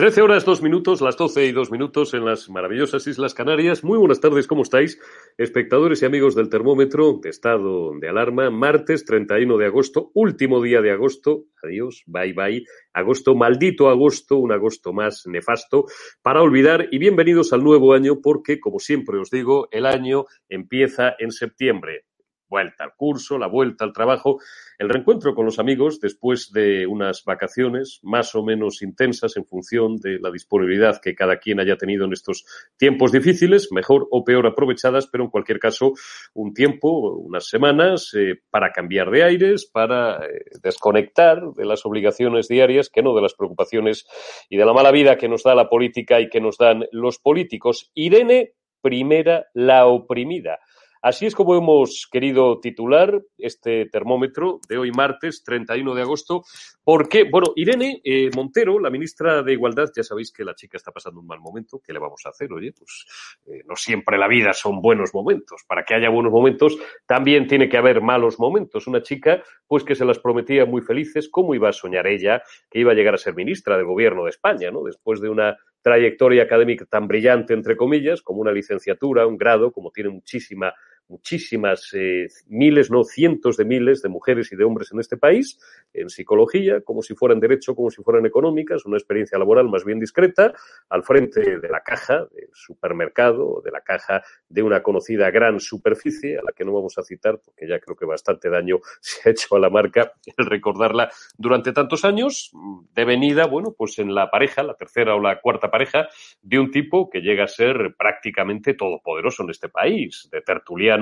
[0.00, 3.84] 13 horas, 2 minutos, las 12 y 2 minutos en las maravillosas Islas Canarias.
[3.84, 4.98] Muy buenas tardes, ¿cómo estáis?
[5.36, 10.80] Espectadores y amigos del termómetro de estado de alarma, martes 31 de agosto, último día
[10.80, 11.44] de agosto.
[11.62, 12.64] Adiós, bye bye.
[12.94, 15.84] Agosto, maldito agosto, un agosto más nefasto
[16.22, 16.88] para olvidar.
[16.90, 22.06] Y bienvenidos al nuevo año porque, como siempre os digo, el año empieza en septiembre
[22.50, 24.40] vuelta al curso, la vuelta al trabajo,
[24.78, 29.96] el reencuentro con los amigos después de unas vacaciones más o menos intensas en función
[29.96, 32.44] de la disponibilidad que cada quien haya tenido en estos
[32.76, 35.92] tiempos difíciles, mejor o peor aprovechadas, pero en cualquier caso
[36.34, 42.48] un tiempo, unas semanas eh, para cambiar de aires, para eh, desconectar de las obligaciones
[42.48, 44.06] diarias, que no de las preocupaciones
[44.48, 47.18] y de la mala vida que nos da la política y que nos dan los
[47.18, 47.90] políticos.
[47.94, 50.58] Irene primera, la oprimida.
[51.02, 56.44] Así es como hemos querido titular este termómetro de hoy martes 31 de agosto,
[56.84, 60.92] porque, bueno, Irene eh, Montero, la ministra de Igualdad, ya sabéis que la chica está
[60.92, 62.52] pasando un mal momento, ¿qué le vamos a hacer?
[62.52, 63.06] Oye, pues
[63.46, 65.62] eh, no siempre la vida son buenos momentos.
[65.66, 66.76] Para que haya buenos momentos,
[67.06, 68.86] también tiene que haber malos momentos.
[68.86, 72.78] Una chica, pues que se las prometía muy felices, ¿cómo iba a soñar ella que
[72.78, 74.82] iba a llegar a ser ministra del gobierno de España, ¿no?
[74.82, 79.90] Después de una trayectoria académica tan brillante, entre comillas, como una licenciatura, un grado, como
[79.90, 80.74] tiene muchísima
[81.08, 85.58] muchísimas, eh, miles, no cientos de miles de mujeres y de hombres en este país,
[85.92, 89.98] en psicología, como si fueran derecho, como si fueran económicas, una experiencia laboral más bien
[89.98, 90.52] discreta,
[90.88, 96.38] al frente de la caja del supermercado, de la caja de una conocida gran superficie,
[96.38, 99.32] a la que no vamos a citar porque ya creo que bastante daño se ha
[99.32, 102.52] hecho a la marca el recordarla durante tantos años,
[102.94, 106.08] devenida, bueno, pues en la pareja, la tercera o la cuarta pareja,
[106.40, 110.99] de un tipo que llega a ser prácticamente todopoderoso en este país, de tertuliano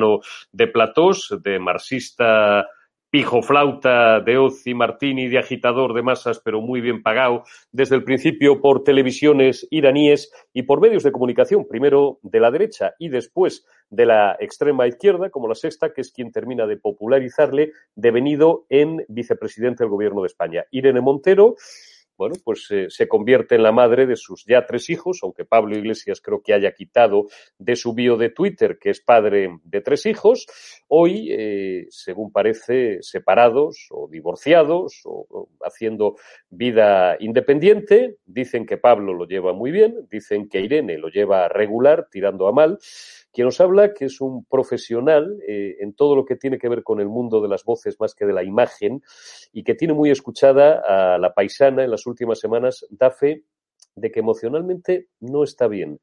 [0.52, 2.66] de platós, de marxista
[3.10, 8.04] pijo flauta de Ozi Martini, de agitador de masas, pero muy bien pagado, desde el
[8.04, 13.64] principio por televisiones iraníes y por medios de comunicación, primero de la derecha y después
[13.88, 19.04] de la extrema izquierda, como la sexta, que es quien termina de popularizarle, devenido en
[19.08, 20.64] vicepresidente del gobierno de España.
[20.70, 21.56] Irene Montero,
[22.18, 25.78] bueno, pues eh, se convierte en la madre de sus ya tres hijos, aunque Pablo
[25.78, 30.04] Iglesias creo que haya quitado de su bio de Twitter que es padre de tres
[30.04, 30.46] hijos,
[30.88, 36.16] hoy, eh, según parece, separados o divorciados o, o haciendo
[36.50, 38.16] vida independiente.
[38.26, 42.52] Dicen que Pablo lo lleva muy bien, dicen que Irene lo lleva regular, tirando a
[42.52, 42.78] mal
[43.38, 46.82] quien nos habla, que es un profesional eh, en todo lo que tiene que ver
[46.82, 49.00] con el mundo de las voces más que de la imagen
[49.52, 53.44] y que tiene muy escuchada a la paisana en las últimas semanas, da fe
[53.94, 56.00] de que emocionalmente no está bien.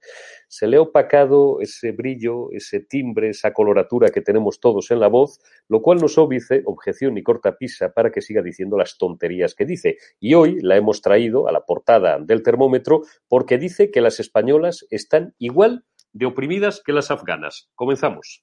[0.47, 5.09] Se le ha opacado ese brillo, ese timbre, esa coloratura que tenemos todos en la
[5.09, 9.55] voz, lo cual nos óbice, objeción y corta pisa para que siga diciendo las tonterías
[9.55, 9.97] que dice.
[10.21, 14.85] Y hoy la hemos traído a la portada del termómetro porque dice que las españolas
[14.89, 15.83] están igual
[16.15, 17.69] de oprimidas que las afganas.
[17.75, 18.41] Comenzamos.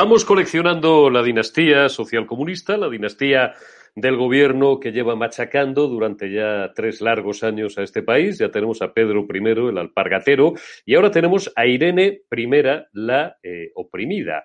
[0.00, 3.54] Vamos coleccionando la dinastía socialcomunista, la dinastía
[3.96, 8.38] del gobierno que lleva machacando durante ya tres largos años a este país.
[8.38, 9.38] Ya tenemos a Pedro I,
[9.70, 10.52] el alpargatero,
[10.86, 12.46] y ahora tenemos a Irene I,
[12.92, 14.44] la eh, oprimida.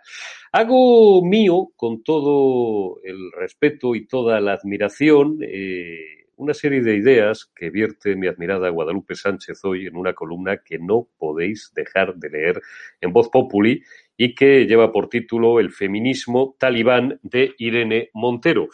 [0.51, 7.49] Hago mío, con todo el respeto y toda la admiración, eh, una serie de ideas
[7.55, 12.29] que vierte mi admirada Guadalupe Sánchez hoy en una columna que no podéis dejar de
[12.29, 12.61] leer
[12.99, 13.81] en Voz Populi
[14.17, 18.67] y que lleva por título El feminismo talibán de Irene Montero.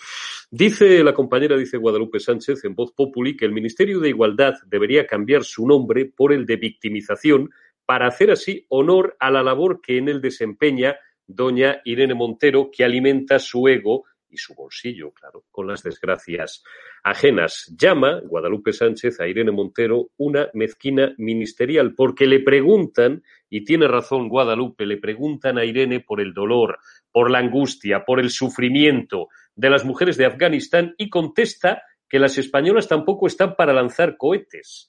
[0.50, 5.06] Dice la compañera, dice Guadalupe Sánchez en Voz Populi, que el Ministerio de Igualdad debería
[5.06, 7.52] cambiar su nombre por el de victimización
[7.86, 12.84] para hacer así honor a la labor que en él desempeña doña Irene Montero, que
[12.84, 16.64] alimenta su ego y su bolsillo, claro, con las desgracias
[17.04, 17.74] ajenas.
[17.78, 24.30] Llama Guadalupe Sánchez a Irene Montero una mezquina ministerial, porque le preguntan, y tiene razón
[24.30, 26.80] Guadalupe, le preguntan a Irene por el dolor,
[27.12, 32.38] por la angustia, por el sufrimiento de las mujeres de Afganistán y contesta que las
[32.38, 34.89] españolas tampoco están para lanzar cohetes.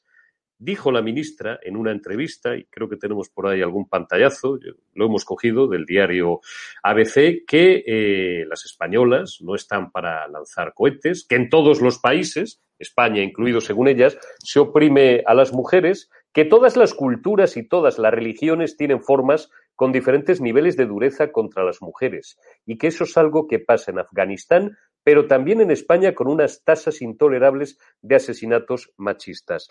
[0.62, 4.58] Dijo la ministra en una entrevista, y creo que tenemos por ahí algún pantallazo,
[4.92, 6.40] lo hemos cogido del diario
[6.82, 12.60] ABC, que eh, las españolas no están para lanzar cohetes, que en todos los países,
[12.78, 17.98] España incluido según ellas, se oprime a las mujeres, que todas las culturas y todas
[17.98, 23.04] las religiones tienen formas con diferentes niveles de dureza contra las mujeres, y que eso
[23.04, 28.16] es algo que pasa en Afganistán, pero también en España con unas tasas intolerables de
[28.16, 29.70] asesinatos machistas.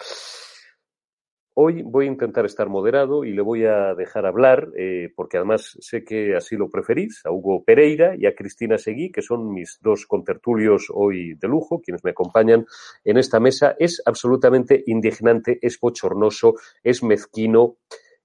[1.54, 5.75] Hoy voy a intentar estar moderado y le voy a dejar hablar, eh, porque además
[5.81, 9.78] sé que así lo preferís, a Hugo Pereira y a Cristina Seguí, que son mis
[9.81, 12.66] dos contertulios hoy de lujo, quienes me acompañan
[13.04, 13.75] en esta mesa.
[13.78, 16.54] Es absolutamente indignante, es bochornoso,
[16.84, 17.78] es mezquino,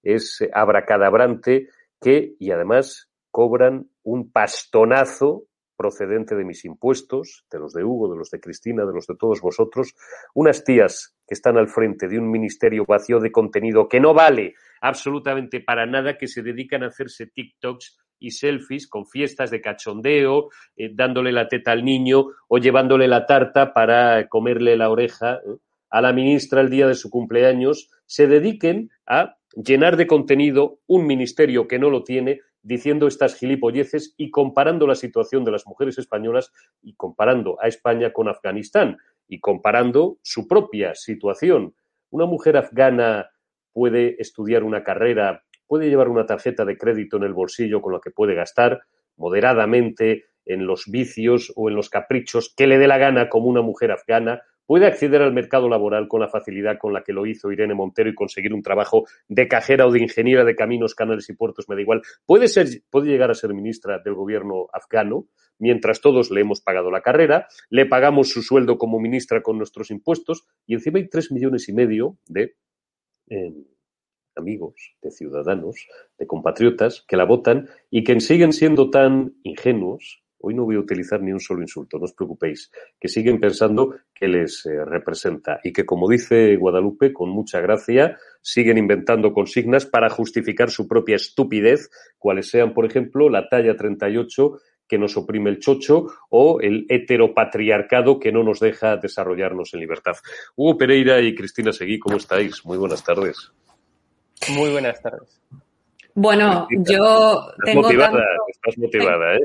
[0.02, 1.68] es abracadabrante,
[2.00, 8.18] que, y además cobran un pastonazo procedente de mis impuestos, de los de Hugo, de
[8.18, 9.94] los de Cristina, de los de todos vosotros,
[10.34, 14.54] unas tías que están al frente de un ministerio vacío de contenido que no vale
[14.80, 20.48] absolutamente para nada, que se dedican a hacerse TikToks y selfies con fiestas de cachondeo,
[20.76, 25.58] eh, dándole la teta al niño o llevándole la tarta para comerle la oreja ¿eh?
[25.90, 31.06] a la ministra el día de su cumpleaños, se dediquen a llenar de contenido un
[31.06, 35.98] ministerio que no lo tiene diciendo estas gilipolleces y comparando la situación de las mujeres
[35.98, 36.50] españolas
[36.82, 38.96] y comparando a España con Afganistán
[39.28, 41.74] y comparando su propia situación.
[42.10, 43.30] Una mujer afgana
[43.72, 48.00] puede estudiar una carrera, puede llevar una tarjeta de crédito en el bolsillo con la
[48.02, 48.80] que puede gastar
[49.16, 53.60] moderadamente en los vicios o en los caprichos que le dé la gana como una
[53.62, 57.52] mujer afgana, puede acceder al mercado laboral con la facilidad con la que lo hizo
[57.52, 61.34] Irene Montero y conseguir un trabajo de cajera o de ingeniera de caminos, canales y
[61.34, 62.02] puertos, me da igual.
[62.26, 65.26] Puede, ser, puede llegar a ser ministra del gobierno afgano,
[65.58, 69.90] mientras todos le hemos pagado la carrera, le pagamos su sueldo como ministra con nuestros
[69.90, 72.56] impuestos y encima hay tres millones y medio de
[73.28, 73.52] eh,
[74.36, 75.86] amigos, de ciudadanos,
[76.18, 80.80] de compatriotas que la votan y que siguen siendo tan ingenuos Hoy no voy a
[80.80, 82.70] utilizar ni un solo insulto, no os preocupéis,
[83.00, 88.18] que siguen pensando que les eh, representa y que, como dice Guadalupe, con mucha gracia,
[88.42, 94.58] siguen inventando consignas para justificar su propia estupidez, cuales sean, por ejemplo, la talla 38
[94.86, 100.16] que nos oprime el chocho o el heteropatriarcado que no nos deja desarrollarnos en libertad.
[100.56, 102.64] Hugo Pereira y Cristina Seguí, ¿cómo estáis?
[102.66, 103.50] Muy buenas tardes.
[104.50, 105.40] Muy buenas tardes.
[106.14, 109.40] Bueno, yo tengo motivada, estás motivada, ¿eh?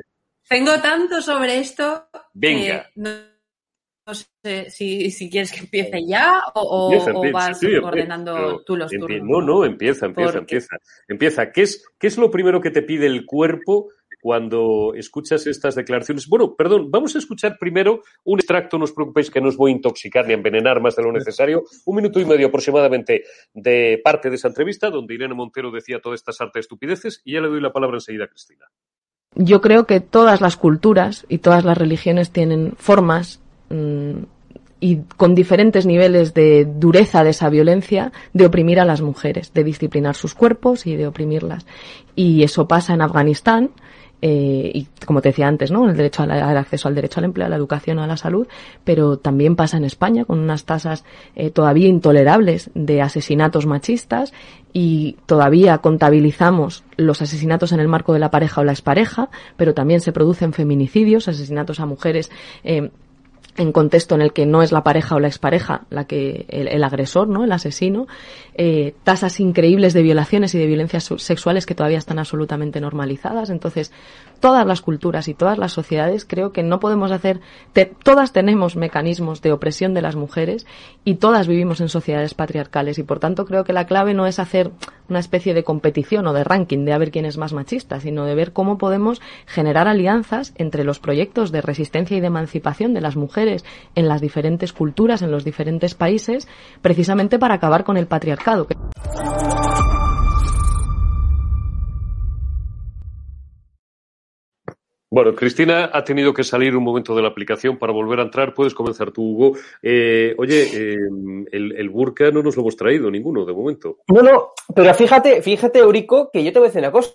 [0.49, 2.09] Tengo tanto sobre esto.
[2.33, 2.89] Venga.
[2.95, 6.91] Que no, sé si, quieres que empiece ya o,
[7.31, 9.21] vas ordenando tú los turnos.
[9.21, 10.77] No, no, empieza, empieza, empieza.
[11.07, 11.51] Empieza.
[11.51, 13.89] ¿Qué es, ¿Qué es lo primero que te pide el cuerpo
[14.21, 16.27] cuando escuchas estas declaraciones.
[16.27, 19.71] Bueno, perdón, vamos a escuchar primero un extracto, no os preocupéis que no os voy
[19.71, 24.01] a intoxicar ni a envenenar más de lo necesario, un minuto y medio aproximadamente de
[24.03, 27.47] parte de esa entrevista donde Irene Montero decía todas estas artes estupideces y ya le
[27.47, 28.65] doy la palabra enseguida a Cristina
[29.35, 34.23] yo creo que todas las culturas y todas las religiones tienen formas mm,
[34.79, 39.63] y con diferentes niveles de dureza de esa violencia de oprimir a las mujeres, de
[39.63, 41.65] disciplinar sus cuerpos y de oprimirlas.
[42.15, 43.71] Y eso pasa en Afganistán,
[44.21, 45.89] eh, y como te decía antes, ¿no?
[45.89, 48.47] El derecho al, acceso al derecho al empleo, a la educación, a la salud,
[48.83, 54.33] pero también pasa en España con unas tasas eh, todavía intolerables de asesinatos machistas
[54.73, 59.73] y todavía contabilizamos los asesinatos en el marco de la pareja o la expareja, pero
[59.73, 62.29] también se producen feminicidios, asesinatos a mujeres.
[62.63, 62.91] Eh,
[63.59, 66.83] en contexto en el que no es la pareja o la expareja la que el,
[66.83, 67.43] agresor, ¿no?
[67.43, 68.07] El asesino,
[68.61, 73.49] eh, tasas increíbles de violaciones y de violencias sexuales que todavía están absolutamente normalizadas.
[73.51, 73.93] Entonces,
[74.41, 77.39] todas las culturas y todas las sociedades creo que no podemos hacer,
[78.03, 80.67] todas tenemos mecanismos de opresión de las mujeres
[81.05, 84.39] y todas vivimos en sociedades patriarcales y por tanto creo que la clave no es
[84.39, 84.71] hacer
[85.07, 88.25] una especie de competición o de ranking de a ver quién es más machista, sino
[88.25, 93.01] de ver cómo podemos generar alianzas entre los proyectos de resistencia y de emancipación de
[93.01, 93.63] las mujeres
[93.95, 96.47] en las diferentes culturas, en los diferentes países,
[96.81, 98.48] precisamente para acabar con el patriarcado.
[105.11, 108.53] Bueno, Cristina ha tenido que salir un momento de la aplicación para volver a entrar.
[108.53, 109.57] Puedes comenzar tú, Hugo.
[109.81, 110.97] Eh, oye, eh,
[111.51, 113.97] el, el, burka no nos lo hemos traído ninguno de momento.
[114.07, 117.11] No, no, pero fíjate, fíjate, Eurico, que yo te voy a decir una cosa.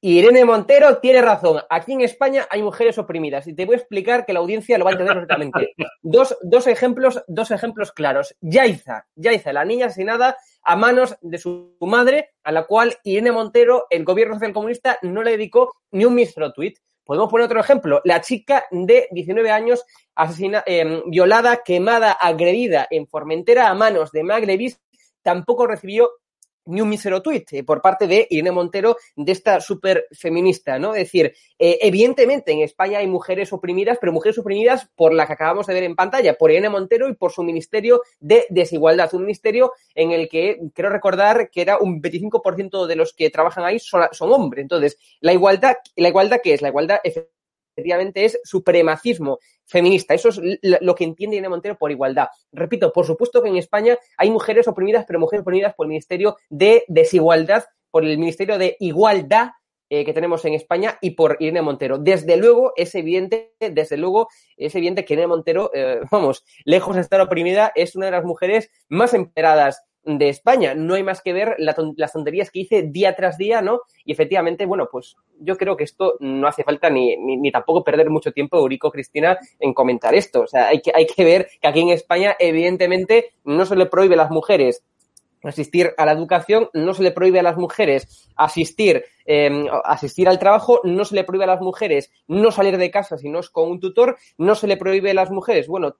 [0.00, 1.62] Irene Montero tiene razón.
[1.68, 4.84] Aquí en España hay mujeres oprimidas y te voy a explicar que la audiencia lo
[4.84, 5.74] va a entender perfectamente.
[6.02, 8.36] Dos, dos ejemplos, dos ejemplos claros.
[8.40, 13.86] Yaiza, Yaiza, la niña asesinada a manos de su madre, a la cual Irene Montero,
[13.88, 16.74] el gobierno social comunista, no le dedicó ni un mismo tweet.
[17.04, 18.00] Podemos poner otro ejemplo.
[18.04, 19.84] La chica de 19 años
[20.16, 24.80] asesina, eh, violada, quemada, agredida en Formentera a manos de Magrebis,
[25.22, 26.10] tampoco recibió
[26.66, 30.94] ni un mísero tuit eh, por parte de Irene Montero, de esta súper feminista, ¿no?
[30.94, 35.32] Es decir, eh, evidentemente en España hay mujeres oprimidas, pero mujeres oprimidas por la que
[35.32, 39.22] acabamos de ver en pantalla, por Irene Montero y por su Ministerio de Desigualdad, un
[39.22, 43.78] ministerio en el que quiero recordar que era un 25% de los que trabajan ahí
[43.78, 44.62] son, son hombres.
[44.62, 46.62] Entonces, la igualdad, ¿la igualdad qué es?
[46.62, 46.98] La igualdad
[47.76, 50.14] efectivamente es supremacismo feminista.
[50.14, 52.28] Eso es lo que entiende Irene Montero por igualdad.
[52.52, 56.36] Repito, por supuesto que en España hay mujeres oprimidas, pero mujeres oprimidas por el Ministerio
[56.48, 59.50] de Desigualdad, por el Ministerio de Igualdad
[59.88, 61.98] eh, que tenemos en España y por Irene Montero.
[61.98, 67.02] Desde luego, es evidente, desde luego, es evidente que Irene Montero, eh, vamos, lejos de
[67.02, 70.74] estar oprimida, es una de las mujeres más empoderadas de España.
[70.74, 73.80] No hay más que ver las tonterías que hice día tras día, ¿no?
[74.04, 78.08] Y efectivamente, bueno, pues yo creo que esto no hace falta ni, ni, tampoco perder
[78.08, 80.42] mucho tiempo, Eurico, Cristina, en comentar esto.
[80.42, 83.86] O sea, hay que, hay que ver que aquí en España, evidentemente, no se le
[83.86, 84.84] prohíbe a las mujeres
[85.42, 90.38] asistir a la educación, no se le prohíbe a las mujeres asistir, eh, asistir al
[90.38, 93.50] trabajo, no se le prohíbe a las mujeres no salir de casa si no es
[93.50, 95.96] con un tutor, no se le prohíbe a las mujeres, bueno,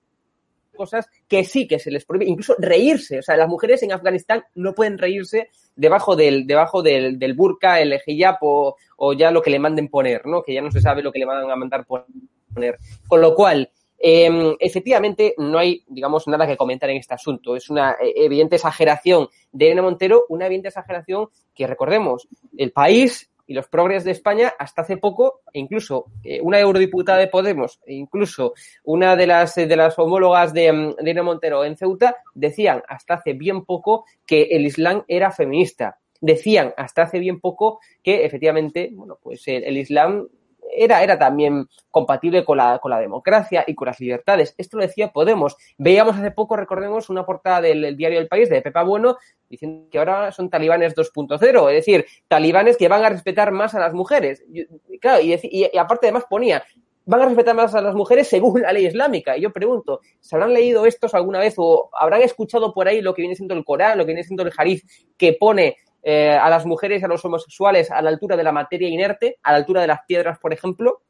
[0.77, 3.19] cosas que sí que se les prohíbe, incluso reírse.
[3.19, 7.81] O sea, las mujeres en Afganistán no pueden reírse debajo del, debajo del, del burka,
[7.81, 8.77] el hijab o,
[9.17, 10.43] ya lo que le manden poner, ¿no?
[10.43, 12.79] Que ya no se sabe lo que le van a mandar poner.
[13.07, 17.57] Con lo cual, eh, efectivamente, no hay, digamos, nada que comentar en este asunto.
[17.57, 23.31] Es una eh, evidente exageración de Elena Montero, una evidente exageración que, recordemos, el país
[23.47, 27.95] y los progres de España hasta hace poco, incluso eh, una eurodiputada de Podemos, e
[27.95, 33.15] incluso una de las, de las homólogas de, mm, de Montero en Ceuta, decían hasta
[33.15, 35.99] hace bien poco que el Islam era feminista.
[36.21, 40.29] Decían hasta hace bien poco que efectivamente, bueno, pues el Islam
[40.75, 44.55] era, era también compatible con la, con la democracia y con las libertades.
[44.59, 45.57] Esto lo decía Podemos.
[45.79, 49.17] Veíamos hace poco, recordemos, una portada del, diario El País de Pepa Bueno
[49.49, 53.81] diciendo que ahora son talibanes 2.0, es decir, talibanes que van a respetar más a
[53.81, 54.43] las mujeres.
[54.53, 56.65] Y, claro, y, aparte además ponía,
[57.05, 59.37] van a respetar más a las mujeres según la ley islámica.
[59.37, 63.15] Y yo pregunto, ¿se habrán leído estos alguna vez o habrán escuchado por ahí lo
[63.15, 64.83] que viene siendo el Corán, lo que viene siendo el Harif,
[65.17, 65.77] que pone
[66.09, 69.41] eh, a las mujeres y a los homosexuales a la altura de la materia inerte,
[69.43, 71.03] a la altura de las piedras, por ejemplo.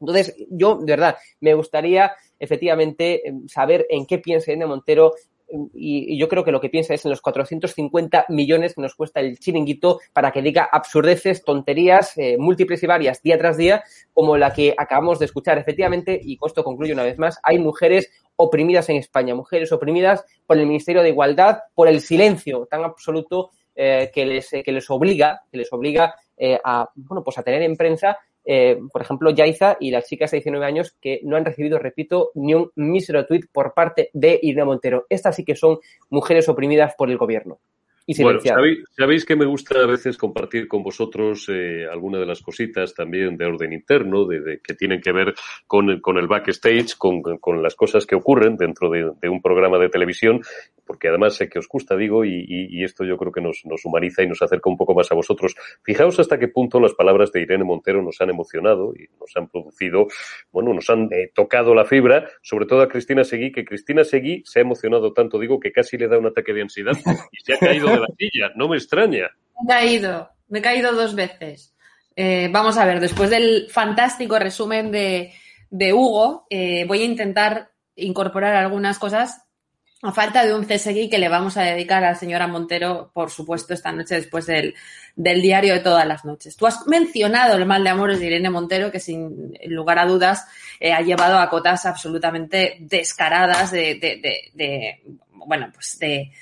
[0.00, 5.12] Entonces, yo, de verdad, me gustaría efectivamente em, saber en qué piensa Irene Montero,
[5.46, 8.96] em, y, yo creo que lo que piensa es en los 450 millones que nos
[8.96, 13.84] cuesta el chiringuito para que diga absurdeces, tonterías, eh, múltiples y varias día tras día,
[14.12, 15.56] como la que acabamos de escuchar.
[15.58, 20.24] Efectivamente, y con esto concluyo una vez más, hay mujeres oprimidas en España, mujeres oprimidas
[20.48, 24.90] por el Ministerio de Igualdad, por el silencio tan absoluto eh, que, les, que les
[24.90, 29.30] obliga, que les obliga eh, a, bueno, pues a tener en prensa, eh, por ejemplo,
[29.30, 33.24] Yaiza y las chicas de 19 años que no han recibido, repito, ni un mísero
[33.26, 35.06] tweet por parte de Irene Montero.
[35.08, 35.78] Estas sí que son
[36.10, 37.60] mujeres oprimidas por el gobierno.
[38.20, 38.40] Bueno,
[38.96, 43.36] ¿sabéis, que me gusta a veces compartir con vosotros eh, algunas de las cositas también
[43.36, 45.34] de orden interno, de, que tienen que ver
[45.66, 47.22] con, el backstage, con,
[47.62, 50.40] las cosas que ocurren dentro de, un programa de televisión,
[50.86, 54.26] porque además sé que os gusta, digo, y, esto yo creo que nos, humaniza y
[54.26, 55.54] nos acerca un poco más a vosotros.
[55.82, 59.48] Fijaos hasta qué punto las palabras de Irene Montero nos han emocionado y nos han
[59.48, 60.08] producido,
[60.50, 64.42] bueno, nos han eh, tocado la fibra, sobre todo a Cristina Seguí, que Cristina Seguí
[64.44, 66.92] se ha emocionado tanto, digo, que casi le da un ataque de ansiedad
[67.30, 69.30] y se ha caído de la silla, no me extraña.
[69.60, 71.74] Me he caído, me he caído dos veces.
[72.16, 75.32] Eh, vamos a ver, después del fantástico resumen de,
[75.92, 79.46] Hugo, eh, voy a intentar incorporar algunas cosas
[80.02, 83.30] a falta de un CSGI que le vamos a dedicar a la señora Montero, por
[83.30, 84.74] supuesto, esta noche después del,
[85.14, 86.56] diario de todas las noches.
[86.56, 90.44] Tú has mencionado el mal de amores de Irene Montero, que sin lugar a dudas
[90.80, 95.02] eh, ha llevado a cotas absolutamente descaradas de, de, de,
[95.46, 96.32] bueno, pues de,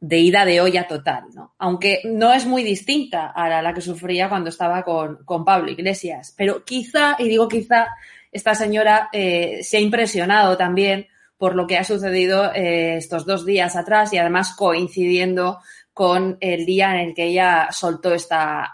[0.00, 1.54] de ida de olla total, ¿no?
[1.58, 6.34] Aunque no es muy distinta a la, que sufría cuando estaba con, con, Pablo Iglesias.
[6.36, 7.86] Pero quizá, y digo quizá,
[8.32, 11.06] esta señora eh, se ha impresionado también
[11.44, 15.58] por lo que ha sucedido eh, estos dos días atrás y además coincidiendo
[15.92, 18.72] con el día en el que ella soltó esta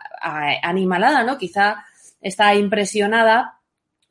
[0.62, 1.36] animalada, ¿no?
[1.36, 1.84] Quizá
[2.20, 3.58] está impresionada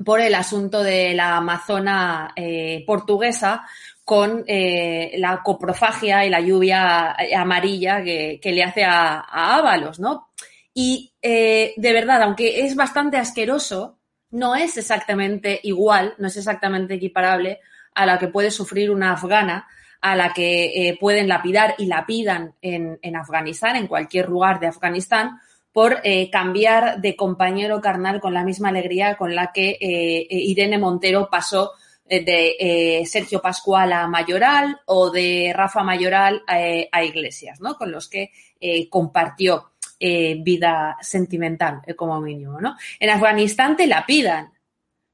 [0.04, 3.66] por el asunto de la amazona eh, portuguesa
[4.04, 10.32] con eh, la coprofagia y la lluvia amarilla que, le hace a, a, Ábalos, ¿no?
[10.74, 14.00] Y de verdad, aunque es bastante asqueroso,
[14.32, 17.62] no es exactamente igual, no es exactamente equiparable
[18.00, 19.68] a la que puede sufrir una afgana,
[20.00, 24.68] a la que eh, pueden lapidar y lapidan en, en, Afganistán, en cualquier lugar de
[24.68, 25.42] Afganistán,
[25.74, 30.78] por eh, cambiar de compañero carnal con la misma alegría con la que eh, Irene
[30.78, 31.72] Montero pasó
[32.06, 37.76] de Sergio Pascual a Mayoral o de Rafa Mayoral a, Iglesias, ¿no?
[37.76, 38.32] Con los que
[38.90, 42.76] compartió vida sentimental, como mínimo, ¿no?
[43.00, 44.52] En Afganistán te lapidan,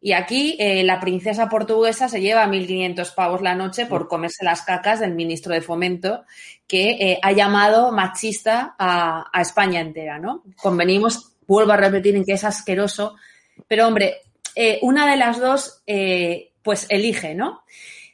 [0.06, 4.62] y aquí eh, la princesa portuguesa se lleva 1.500 pavos la noche por comerse las
[4.62, 6.26] cacas del ministro de Fomento,
[6.68, 10.44] que eh, ha llamado machista a, España entera, ¿no?
[10.58, 13.16] Convenimos, vuelvo a repetir, en que es asqueroso,
[13.68, 14.18] pero hombre,
[14.54, 15.82] eh, una de las dos,
[16.62, 17.64] pues elige, ¿no?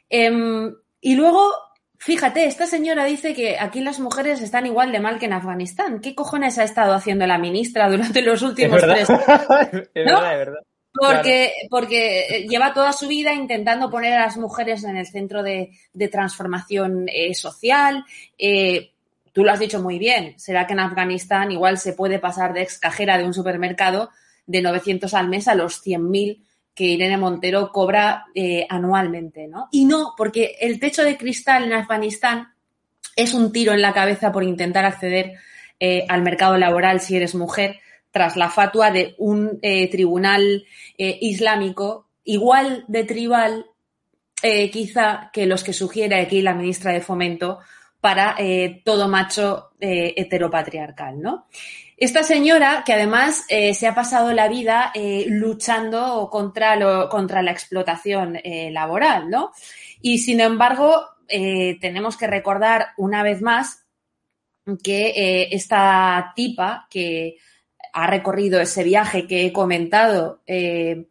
[0.08, 1.52] Em, y luego,
[1.98, 6.00] fíjate, esta señora dice que aquí las mujeres están igual de mal que en Afganistán.
[6.00, 9.26] ¿Qué cojones ha estado haciendo la ministra durante los últimos tres años?
[9.94, 10.62] es verdad, es verdad.
[10.94, 15.42] Porque, porque eh, lleva toda su vida intentando poner a las mujeres en el centro
[15.42, 15.70] de,
[16.10, 18.04] transformación eh, social.
[18.38, 18.90] Eh,
[19.32, 20.34] tú lo has dicho muy bien.
[20.38, 24.10] Será que en Afganistán igual se puede pasar de ex cajera de un supermercado
[24.46, 26.42] de 900 al mes a los 100.000
[26.74, 28.26] que Irene Montero cobra
[28.68, 29.68] anualmente, ¿no?
[29.72, 32.54] Y no, porque el techo de cristal en Afganistán
[33.14, 35.34] es un tiro en la cabeza por intentar acceder
[36.08, 37.78] al mercado laboral si eres mujer
[38.12, 40.64] tras la fatua de un eh, tribunal
[40.98, 43.66] eh, islámico igual de tribal
[44.42, 47.58] eh, quizá que los que sugiere aquí la ministra de Fomento
[48.00, 48.36] para
[48.84, 51.46] todo macho heteropatriarcal, ¿no?
[51.96, 54.92] Esta señora, que además se ha pasado la vida
[55.28, 58.40] luchando contra, lo, contra la explotación
[58.72, 59.52] laboral, ¿no?
[60.00, 63.84] Y sin embargo, tenemos que recordar una vez más
[64.82, 67.36] que esta tipa que
[67.92, 71.06] ha recorrido ese viaje que he comentado eh,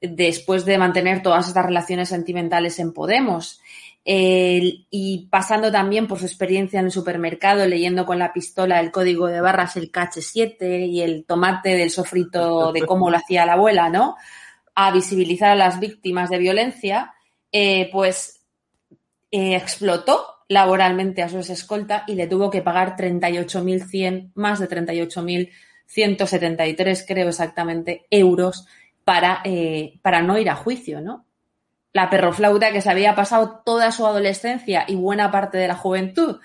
[0.00, 3.60] después de mantener todas estas relaciones sentimentales en Podemos.
[4.04, 9.28] y pasando también por su experiencia en el supermercado, leyendo con la pistola el código
[9.28, 13.90] de barras, el KH7 y el tomate del sofrito de cómo lo hacía la abuela,
[13.90, 14.16] ¿no?
[14.74, 17.14] A visibilizar a las víctimas de violencia,
[17.52, 18.40] eh, pues
[19.30, 25.50] eh, explotó laboralmente a su escolta y le tuvo que pagar 38.100, más de 38.000
[25.92, 28.66] 173, creo exactamente, euros
[29.04, 31.26] para, eh, para no ir a juicio, ¿no?
[31.92, 36.40] La perroflauta que se había pasado toda su adolescencia y buena parte de la juventud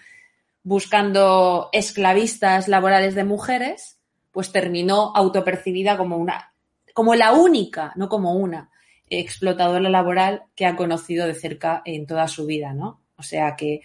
[0.63, 3.99] buscando esclavistas laborales de mujeres,
[4.33, 6.51] pues terminó autopercibida como una,
[6.93, 8.69] como la única, no como una,
[9.09, 12.99] explotadora laboral que ha conocido de cerca en toda su vida, ¿no?
[13.15, 13.79] O sea que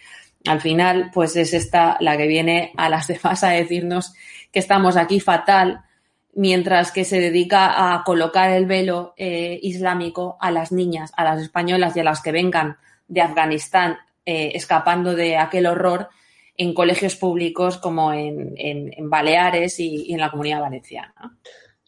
[0.45, 4.13] al final, pues es esta la que viene a las demás a decirnos
[4.51, 5.81] que estamos aquí fatal,
[6.35, 11.41] mientras que se dedica a colocar el velo eh, islámico a las niñas, a las
[11.41, 12.77] españolas y a las que vengan
[13.07, 16.09] de Afganistán eh, escapando de aquel horror
[16.55, 18.53] en colegios públicos como en,
[19.09, 21.13] Baleares y, y, en la comunidad valenciana.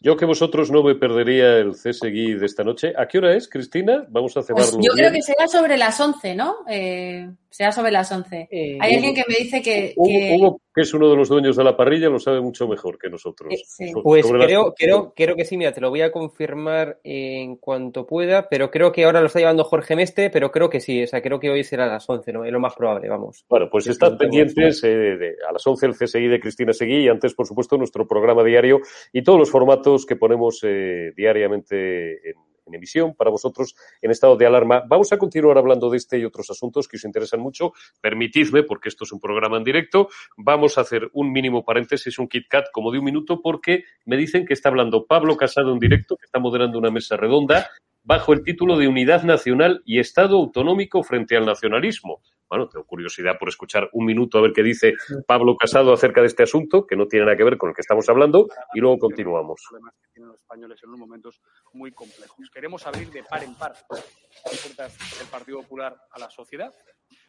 [0.00, 2.92] Yo que vosotros no me perdería el CSGI de esta noche.
[2.96, 4.04] ¿A qué hora es, Cristina?
[4.08, 4.80] Vamos a pues cebarlo.
[4.82, 6.56] yo creo que será sobre las 11, ¿no?
[6.68, 8.48] Eh, será sobre las 11.
[8.50, 10.82] Eh, Hay alguien que me dice que, Hugo, que...
[10.82, 13.50] es uno de los dueños de la parrilla, lo sabe mucho mejor que nosotros.
[13.80, 18.06] Eh, pues creo, creo, creo que sí, mira, te lo voy a confirmar en cuanto
[18.06, 21.06] pueda, pero creo que ahora lo está llevando Jorge Meste, pero creo que sí, o
[21.06, 22.44] sea, creo que hoy será a las 11, ¿no?
[22.44, 23.46] Es lo más probable, vamos.
[23.48, 27.46] Bueno, pues están pendientes a las 11 el CSGI de Cristina Seguí y antes, por
[27.46, 28.80] supuesto, nuestro programa diario
[29.14, 32.36] y todos los formatos que ponemos eh, diariamente en,
[32.74, 34.82] emisión para vosotros en estado de alarma.
[34.88, 37.72] Vamos a continuar hablando de este y otros asuntos que os interesan mucho.
[38.00, 42.28] Permitidme, porque esto es un programa en directo, vamos a hacer un mínimo paréntesis, un
[42.28, 45.78] Kit Kat como de un minuto, porque me dicen que está hablando Pablo Casado en
[45.78, 47.70] directo, que está moderando una mesa redonda
[48.06, 52.22] bajo el título de Unidad Nacional y Estado Autonómico frente al Nacionalismo.
[52.48, 54.94] Bueno, tengo curiosidad por escuchar un minuto a ver qué dice
[55.26, 57.80] Pablo Casado acerca de este asunto, que no tiene nada que ver con el que
[57.80, 59.60] estamos hablando, y luego continuamos.
[59.68, 61.42] problemas que tienen los españoles en unos momentos
[61.72, 62.48] muy complejos.
[62.48, 66.72] Queremos abrir de par en par las puertas del Partido Popular a la sociedad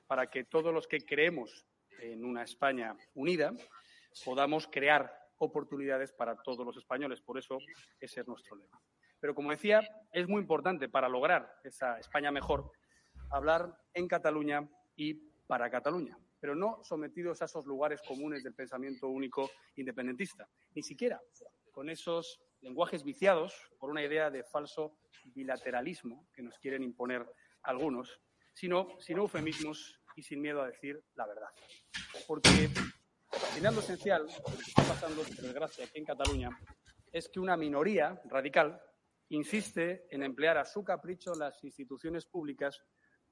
[0.06, 1.66] para que todos los que creemos
[2.00, 3.52] en una España unida
[4.24, 7.20] podamos crear oportunidades para todos los españoles.
[7.22, 7.58] Por eso
[8.00, 8.80] ese es nuestro lema.
[9.20, 12.72] Pero como decía, es muy importante para lograr esa España mejor
[13.32, 15.16] hablar en Cataluña y
[15.48, 21.22] para Cataluña, pero no sometidos a esos lugares comunes del pensamiento único independentista, ni siquiera
[21.72, 27.26] con esos lenguajes viciados por una idea de falso bilateralismo que nos quieren imponer
[27.64, 28.20] algunos,
[28.54, 31.50] sino sin eufemismos y sin miedo a decir la verdad.
[32.28, 32.50] Porque
[33.32, 36.50] al final lo esencial, lo que está pasando, por desgracia, aquí en Cataluña,
[37.12, 38.82] es que una minoría radical
[39.30, 42.84] insiste en emplear a su capricho las instituciones públicas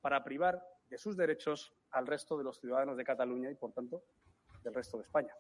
[0.02, 4.04] para privar de sus derechos al resto de los ciudadanos de Cataluña y, por tanto,
[4.64, 5.34] del resto de España.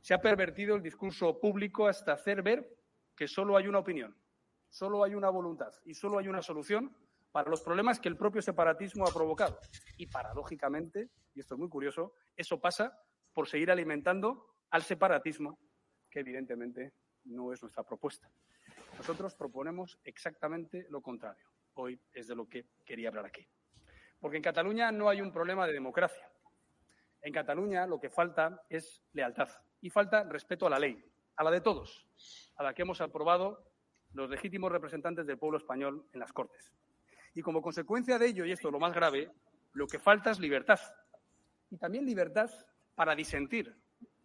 [0.00, 2.76] Se ha pervertido el discurso público hasta hacer ver
[3.14, 4.16] que solo hay una opinión,
[4.68, 6.96] solo hay una voluntad y solo hay una solución
[7.32, 9.58] para los problemas que el propio separatismo ha provocado.
[9.98, 12.98] Y paradójicamente, y esto es muy curioso, eso pasa
[13.32, 15.58] por seguir alimentando al separatismo,
[16.08, 18.30] que evidentemente no es nuestra propuesta.
[19.00, 21.48] Nosotros proponemos exactamente lo contrario.
[21.72, 23.48] Hoy es de lo que quería hablar aquí.
[24.20, 26.30] Porque en Cataluña no hay un problema de democracia.
[27.22, 29.48] En Cataluña lo que falta es lealtad
[29.80, 31.02] y falta respeto a la ley,
[31.36, 32.06] a la de todos,
[32.56, 33.72] a la que hemos aprobado
[34.12, 36.70] los legítimos representantes del pueblo español en las Cortes.
[37.32, 39.30] Y como consecuencia de ello, y esto es lo más grave,
[39.72, 40.78] lo que falta es libertad.
[41.70, 42.50] Y también libertad
[42.94, 43.74] para disentir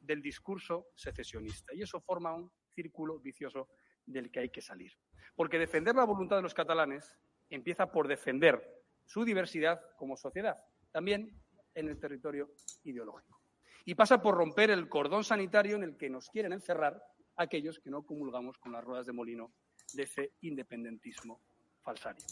[0.02, 1.74] del discurso secesionista.
[1.74, 3.70] Y eso forma un círculo vicioso
[4.06, 4.94] del que hay que salir.
[5.36, 7.18] Porque defender la voluntad de los catalanes
[7.50, 10.58] empieza por defender su diversidad como sociedad,
[10.92, 11.32] también
[11.74, 12.50] en el territorio
[12.84, 13.42] ideológico.
[13.86, 17.02] Y pasa por romper el cordón sanitario en el que nos quieren encerrar
[17.36, 19.52] aquellos que no comulgamos con las ruedas de molino
[19.94, 21.40] de ese independentismo
[21.82, 22.26] falsario.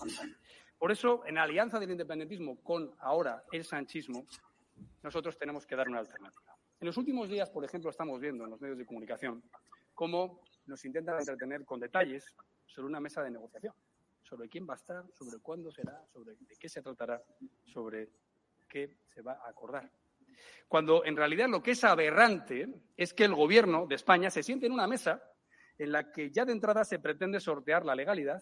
[0.79, 4.25] Por eso, en alianza del independentismo con ahora el sanchismo,
[5.03, 6.57] nosotros tenemos que dar una alternativa.
[6.79, 9.43] En los últimos días, por ejemplo, estamos viendo en los medios de comunicación
[9.93, 13.73] cómo nos intentan entretener con detalles sobre una mesa de negociación,
[14.21, 17.21] sobre quién va a estar, sobre cuándo será, sobre de qué se tratará,
[17.65, 18.09] sobre
[18.67, 19.91] qué se va a acordar.
[20.67, 24.65] Cuando en realidad lo que es aberrante es que el gobierno de España se siente
[24.65, 25.21] en una mesa
[25.77, 28.41] en la que ya de entrada se pretende sortear la legalidad,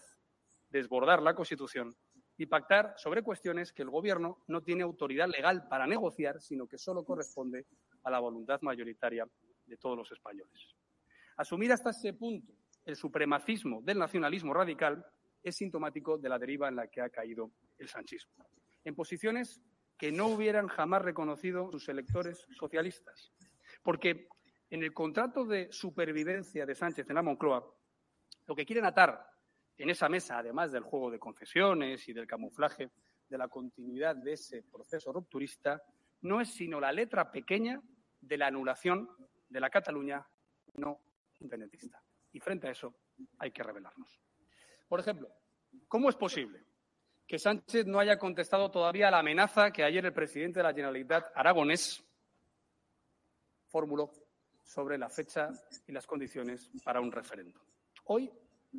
[0.70, 1.94] desbordar la Constitución
[2.36, 6.78] y pactar sobre cuestiones que el gobierno no tiene autoridad legal para negociar, sino que
[6.78, 7.66] solo corresponde
[8.04, 9.26] a la voluntad mayoritaria
[9.66, 10.74] de todos los españoles.
[11.42, 12.52] Asumir hasta ese punto
[12.84, 15.04] el supremacismo del nacionalismo radical
[15.42, 18.46] es sintomático de la deriva en la que ha caído el sanchismo.
[18.84, 19.60] En posiciones
[19.98, 23.32] que no hubieran jamás reconocido sus electores socialistas.
[23.82, 24.28] Porque
[24.70, 27.68] en el contrato de supervivencia de Sánchez en la Moncloa,
[28.46, 29.26] lo que quieren atar
[29.78, 32.92] en esa mesa, además del juego de concesiones y del camuflaje
[33.28, 35.82] de la continuidad de ese proceso rupturista,
[36.20, 37.82] no es sino la letra pequeña
[38.20, 39.10] de la anulación
[39.48, 40.24] de la Cataluña
[40.74, 41.00] no
[41.42, 42.02] independentista.
[42.32, 42.94] Y frente a eso
[43.38, 44.20] hay que revelarnos.
[44.88, 45.28] Por ejemplo,
[45.88, 46.64] ¿cómo es posible
[47.26, 50.74] que Sánchez no haya contestado todavía a la amenaza que ayer el presidente de la
[50.74, 52.04] Generalitat aragonés
[53.68, 54.10] formuló
[54.64, 55.50] sobre la fecha
[55.86, 57.60] y las condiciones para un referéndum?
[58.04, 58.30] Hoy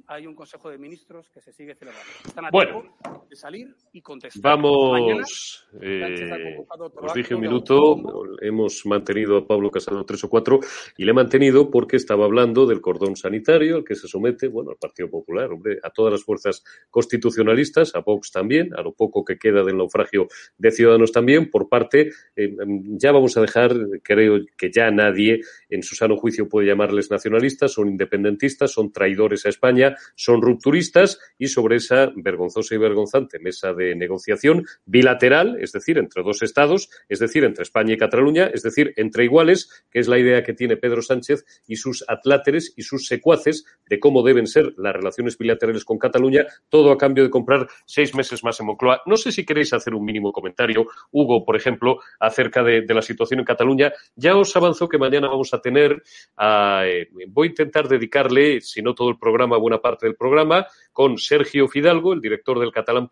[0.08, 2.12] hay un Consejo de Ministros que se sigue celebrando.
[2.26, 2.82] Están a Bueno.
[2.82, 4.41] tiempo salir y contestar.
[4.41, 6.58] Vamos, eh,
[6.96, 8.02] os dije un minuto,
[8.41, 10.60] hemos mantenido a Pablo Casado tres o cuatro
[10.98, 14.72] y le he mantenido porque estaba hablando del cordón sanitario al que se somete, bueno,
[14.72, 19.24] al Partido Popular, hombre, a todas las fuerzas constitucionalistas, a Vox también, a lo poco
[19.24, 22.56] que queda del naufragio de Ciudadanos también, por parte, eh,
[22.98, 27.72] ya vamos a dejar, creo que ya nadie en su sano juicio puede llamarles nacionalistas,
[27.72, 33.73] son independentistas, son traidores a España, son rupturistas y sobre esa vergonzosa y vergonzante mesa
[33.73, 38.63] de negociación bilateral, es decir, entre dos estados, es decir, entre España y Cataluña, es
[38.63, 42.83] decir, entre iguales, que es la idea que tiene Pedro Sánchez y sus atláteres y
[42.83, 47.29] sus secuaces de cómo deben ser las relaciones bilaterales con Cataluña, todo a cambio de
[47.29, 49.01] comprar seis meses más en Moncloa.
[49.05, 53.39] No sé si queréis hacer un mínimo comentario, Hugo, por ejemplo, acerca de, la situación
[53.39, 53.91] en Cataluña.
[54.15, 56.03] Ya os avanzo que mañana vamos a tener,
[56.38, 60.67] a, eh, voy a intentar dedicarle, si no todo el programa, buena parte del programa,
[60.91, 63.07] con Sergio Fidalgo, el director del Catalán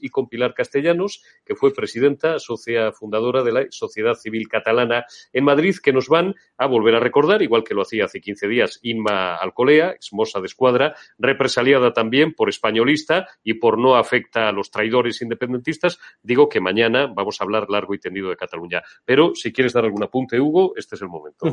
[0.00, 5.44] y con Pilar Castellanos, que fue presidenta, socia fundadora de la Sociedad Civil Catalana en
[5.44, 8.78] Madrid, que nos van a volver a recordar, igual que lo hacía hace 15 días
[8.82, 14.70] Inma Alcolea, exmosa de escuadra, represaliada también por españolista y por no afecta a los
[14.70, 15.98] traidores independentistas.
[16.22, 18.82] Digo que mañana vamos a hablar largo y tendido de Cataluña.
[19.04, 21.46] Pero si quieres dar algún apunte, Hugo, este es el momento.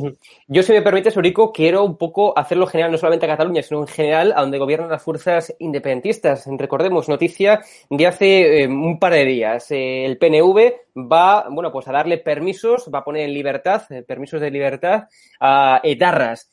[0.46, 3.80] Yo, si me permites, Eurico, quiero un poco hacerlo general no solamente a Cataluña, sino
[3.80, 6.46] en general a donde gobiernan las fuerzas independentistas.
[6.58, 9.70] Recordemos, noticia de hace eh, un par de días.
[9.70, 10.72] Eh, el PNV
[11.10, 15.04] va, bueno, pues a darle permisos, va a poner en libertad, eh, permisos de libertad
[15.40, 16.50] a etarras.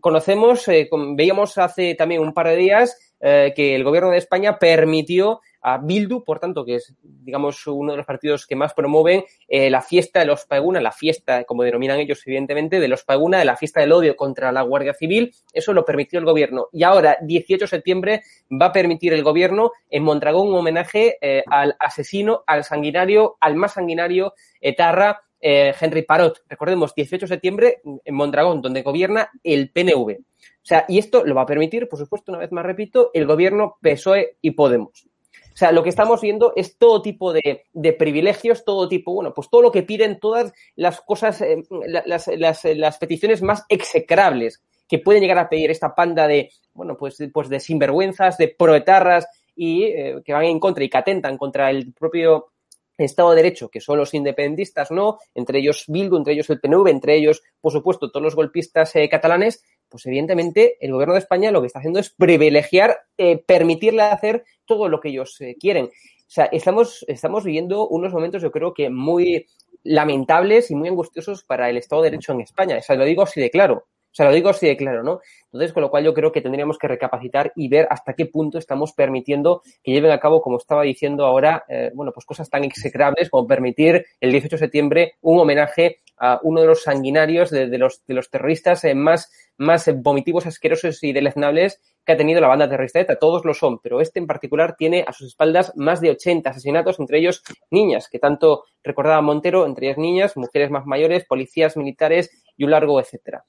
[0.00, 0.66] conocemos,
[1.14, 6.24] veíamos hace también un par de días que el gobierno de España permitió a Bildu,
[6.24, 10.20] por tanto, que es, digamos, uno de los partidos que más promueven eh, la fiesta
[10.20, 13.80] de los Paguna, la fiesta, como denominan ellos, evidentemente, de los Paguna, de la fiesta
[13.80, 15.34] del odio contra la Guardia Civil.
[15.52, 16.68] Eso lo permitió el gobierno.
[16.72, 21.44] Y ahora, 18 de septiembre, va a permitir el gobierno en Mondragón un homenaje eh,
[21.46, 26.42] al asesino, al sanguinario, al más sanguinario etarra, eh, Henry Parot.
[26.48, 30.18] Recordemos, 18 de septiembre en Mondragón, donde gobierna el PNV.
[30.18, 33.26] O sea, y esto lo va a permitir, por supuesto, una vez más repito, el
[33.26, 35.08] gobierno PSOE y Podemos.
[35.54, 37.64] O sea, lo que estamos viendo es todo tipo de,
[37.98, 42.64] privilegios, todo tipo, bueno, pues todo lo que piden todas las cosas, eh, las, las,
[42.64, 47.48] las, peticiones más execrables que pueden llegar a pedir esta panda de, bueno, pues, pues
[47.48, 51.92] de sinvergüenzas, de proetarras y eh, que van en contra y que atentan contra el
[51.92, 52.52] propio
[52.98, 55.18] Estado de Derecho, que son los independentistas, ¿no?
[55.34, 59.08] Entre ellos Bildu, entre ellos el PNV, entre ellos, por supuesto, todos los golpistas eh,
[59.08, 64.02] catalanes, pues evidentemente el gobierno de España lo que está haciendo es privilegiar, eh, permitirle
[64.02, 65.84] hacer todo lo que ellos eh, quieren.
[65.84, 69.46] O sea, estamos, estamos viviendo unos momentos, yo creo que muy
[69.84, 72.78] lamentables y muy angustiosos para el Estado de Derecho en España.
[72.78, 73.86] O sea, lo digo así de claro.
[74.12, 75.20] O sea, lo digo así de claro, ¿no?
[75.46, 78.58] Entonces, con lo cual yo creo que tendríamos que recapacitar y ver hasta qué punto
[78.58, 82.62] estamos permitiendo que lleven a cabo, como estaba diciendo ahora, eh, bueno, pues cosas tan
[82.62, 87.66] execrables como permitir el 18 de septiembre un homenaje a uno de los sanguinarios de,
[87.78, 92.48] los, de los terroristas eh, más, más vomitivos, asquerosos y deleznables que ha tenido la
[92.48, 93.16] banda terrorista ETA.
[93.16, 96.98] Todos lo son, pero este en particular tiene a sus espaldas más de 80 asesinatos,
[96.98, 102.30] entre ellos niñas, que tanto recordaba Montero, entre ellas niñas, mujeres más mayores, policías militares
[102.56, 103.44] y un largo etcétera.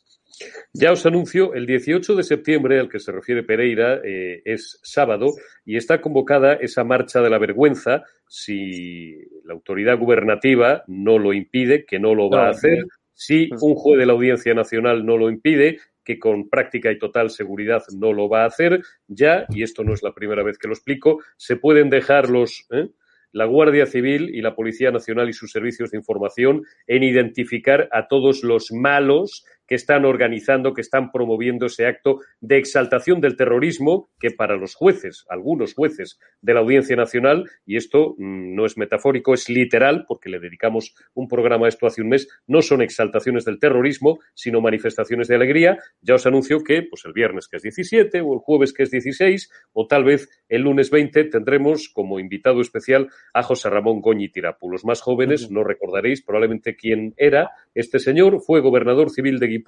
[0.74, 5.28] Ya os anuncio, el 18 de septiembre, al que se refiere Pereira, eh, es sábado
[5.63, 9.13] y está convocada esa marcha de la vergüenza si
[9.46, 14.00] la autoridad gubernativa no lo impide, que no lo va a hacer, si un juez
[14.00, 18.30] de la Audiencia Nacional no lo impide, que con práctica y total seguridad no lo
[18.30, 21.56] va a hacer, ya, y esto no es la primera vez que lo explico, se
[21.56, 22.66] pueden dejar los...
[22.72, 22.89] ¿eh?
[23.34, 28.08] la Guardia Civil y la Policía Nacional y sus servicios de información en identificar a
[28.08, 34.12] todos los malos que están organizando, que están promoviendo ese acto de exaltación del terrorismo
[34.20, 38.78] que para los jueces, algunos jueces de la Audiencia Nacional, y esto mm, no es
[38.78, 42.84] metafórico, es literal, porque le dedicamos un programa a esto hace un mes, no son
[42.84, 45.80] exaltaciones del terrorismo, sino manifestaciones de alegría.
[46.02, 48.92] Ya os anuncio que pues el viernes que es 17 o el jueves que es
[48.92, 54.30] 16 o tal vez el lunes 20 tendremos como invitado especial a José Ramón Goñi
[54.30, 54.70] Tirapu.
[54.70, 59.62] Los más jóvenes no recordaréis probablemente quién era este señor, fue gobernador civil de Guipúzcoa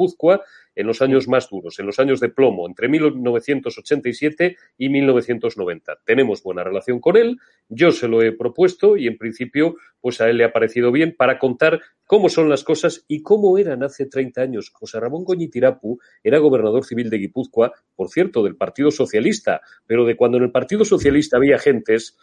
[0.75, 5.99] en los años más duros, en los años de plomo, entre 1987 y 1990.
[6.05, 10.29] Tenemos buena relación con él, yo se lo he propuesto y en principio pues a
[10.29, 14.05] él le ha parecido bien para contar cómo son las cosas y cómo eran hace
[14.05, 14.69] 30 años.
[14.71, 20.15] José Ramón Goñitirapu era gobernador civil de Guipúzcoa, por cierto, del Partido Socialista, pero de
[20.15, 22.17] cuando en el Partido Socialista había gentes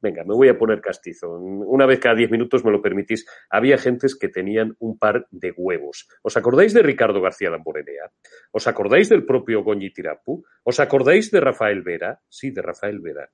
[0.00, 1.30] venga, me voy a poner castizo.
[1.30, 3.26] Una vez cada diez minutos me lo permitís.
[3.50, 6.08] Había gentes que tenían un par de huevos.
[6.22, 8.10] ¿Os acordáis de Ricardo García Lamborenea?
[8.52, 10.44] ¿Os acordáis del propio Goñi Tirapu?
[10.62, 12.20] ¿Os acordáis de Rafael Vera?
[12.28, 13.28] Sí, de Rafael Vera.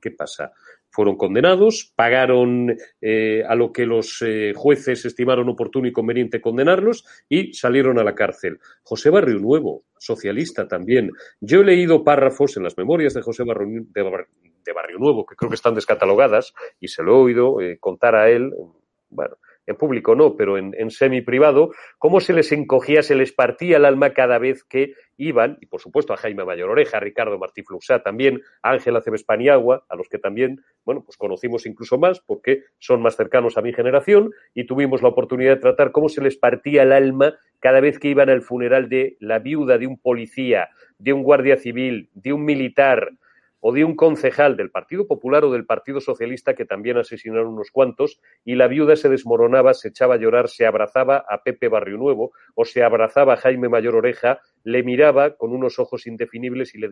[0.00, 0.52] ¿Qué pasa?
[0.90, 7.04] Fueron condenados, pagaron eh, a lo que los eh, jueces estimaron oportuno y conveniente condenarlos
[7.28, 8.58] y salieron a la cárcel.
[8.82, 11.10] José Barrio Nuevo, socialista también.
[11.40, 14.02] Yo he leído párrafos en las memorias de José Barrio, de
[14.72, 18.28] Barrio Nuevo, que creo que están descatalogadas, y se lo he oído eh, contar a
[18.30, 18.52] él,
[19.10, 19.36] bueno,
[19.68, 23.84] en público no, pero en, semi privado, cómo se les encogía, se les partía el
[23.84, 27.62] alma cada vez que iban, y por supuesto a Jaime Mayor Oreja, a Ricardo Martí
[27.62, 32.20] Fluxá también, a Ángela Cebes Paniagua, a los que también, bueno, pues conocimos incluso más
[32.20, 36.22] porque son más cercanos a mi generación y tuvimos la oportunidad de tratar cómo se
[36.22, 39.98] les partía el alma cada vez que iban al funeral de la viuda de un
[39.98, 43.10] policía, de un guardia civil, de un militar,
[43.60, 47.70] o de un concejal del Partido Popular o del Partido Socialista que también asesinaron unos
[47.70, 51.96] cuantos y la viuda se desmoronaba, se echaba a llorar, se abrazaba a Pepe Barrio
[51.96, 56.78] Nuevo o se abrazaba a Jaime Mayor Oreja, le miraba con unos ojos indefinibles y,
[56.78, 56.90] le,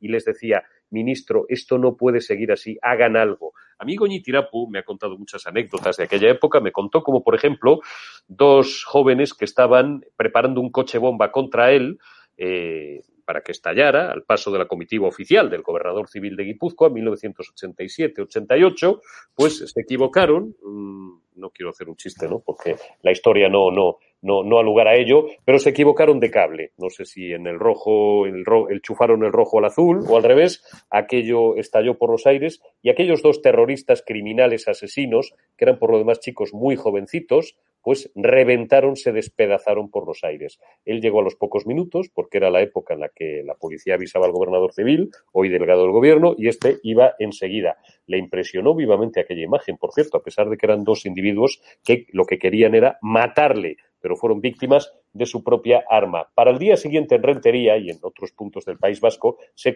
[0.00, 3.52] les decía, ministro, esto no puede seguir así, hagan algo.
[3.78, 7.80] Amigo Ñitirapu me ha contado muchas anécdotas de aquella época, me contó como, por ejemplo,
[8.28, 11.98] dos jóvenes que estaban preparando un coche bomba contra él,
[12.36, 16.88] eh, para que estallara al paso de la comitiva oficial del gobernador civil de Guipúzcoa
[16.88, 19.00] en 1987-88,
[19.34, 20.54] pues se equivocaron.
[20.62, 22.40] Mm, no quiero hacer un chiste, ¿no?
[22.40, 26.30] Porque la historia no, no, no, no ha lugar a ello, pero se equivocaron de
[26.30, 26.72] cable.
[26.78, 30.22] No sé si en el rojo, el, el chufaron el rojo al azul o al
[30.22, 35.90] revés, aquello estalló por los aires y aquellos dos terroristas criminales asesinos, que eran por
[35.90, 40.60] lo demás chicos muy jovencitos, pues reventaron, se despedazaron por los aires.
[40.84, 43.94] Él llegó a los pocos minutos, porque era la época en la que la policía
[43.94, 47.76] avisaba al gobernador civil, hoy delegado del gobierno, y este iba enseguida.
[48.06, 52.06] Le impresionó vivamente aquella imagen, por cierto, a pesar de que eran dos individuos que
[52.12, 56.28] lo que querían era matarle, pero fueron víctimas de su propia arma.
[56.34, 59.74] Para el día siguiente en Rentería y en otros puntos del País Vasco se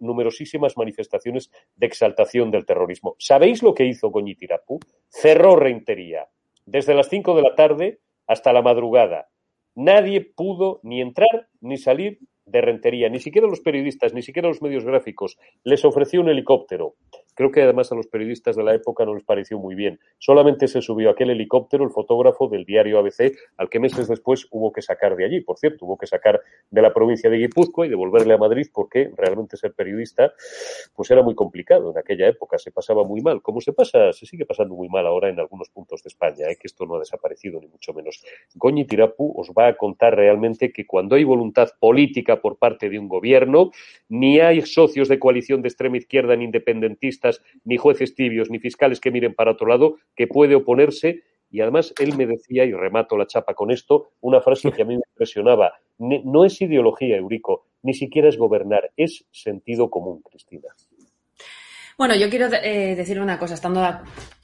[0.00, 3.16] numerosísimas manifestaciones de exaltación del terrorismo.
[3.18, 4.78] ¿Sabéis lo que hizo Goñitirapu?
[5.08, 6.28] Cerró Rentería
[6.66, 9.28] desde las 5 de la tarde hasta la madrugada.
[9.74, 14.62] Nadie pudo ni entrar ni salir de Rentería, ni siquiera los periodistas, ni siquiera los
[14.62, 15.36] medios gráficos.
[15.64, 16.94] Les ofreció un helicóptero.
[17.34, 19.98] Creo que además a los periodistas de la época no les pareció muy bien.
[20.18, 24.72] Solamente se subió aquel helicóptero el fotógrafo del diario ABC, al que meses después hubo
[24.72, 25.40] que sacar de allí.
[25.40, 29.10] Por cierto, hubo que sacar de la provincia de Guipúzcoa y devolverle a Madrid porque
[29.16, 30.32] realmente ser periodista
[30.94, 32.58] pues era muy complicado en aquella época.
[32.58, 33.42] Se pasaba muy mal.
[33.42, 36.56] Como se pasa, se sigue pasando muy mal ahora en algunos puntos de España, ¿eh?
[36.56, 38.22] que esto no ha desaparecido ni mucho menos.
[38.54, 42.98] Goñi Tirapu os va a contar realmente que cuando hay voluntad política por parte de
[42.98, 43.70] un gobierno,
[44.08, 47.23] ni hay socios de coalición de extrema izquierda ni independentistas
[47.64, 51.22] ni jueces tibios, ni fiscales que miren para otro lado, que puede oponerse.
[51.50, 54.84] Y además él me decía, y remato la chapa con esto, una frase que a
[54.84, 55.72] mí me impresionaba.
[55.98, 60.68] No es ideología, Eurico, ni siquiera es gobernar, es sentido común, Cristina.
[61.96, 63.86] Bueno, yo quiero eh, decir una cosa, estando,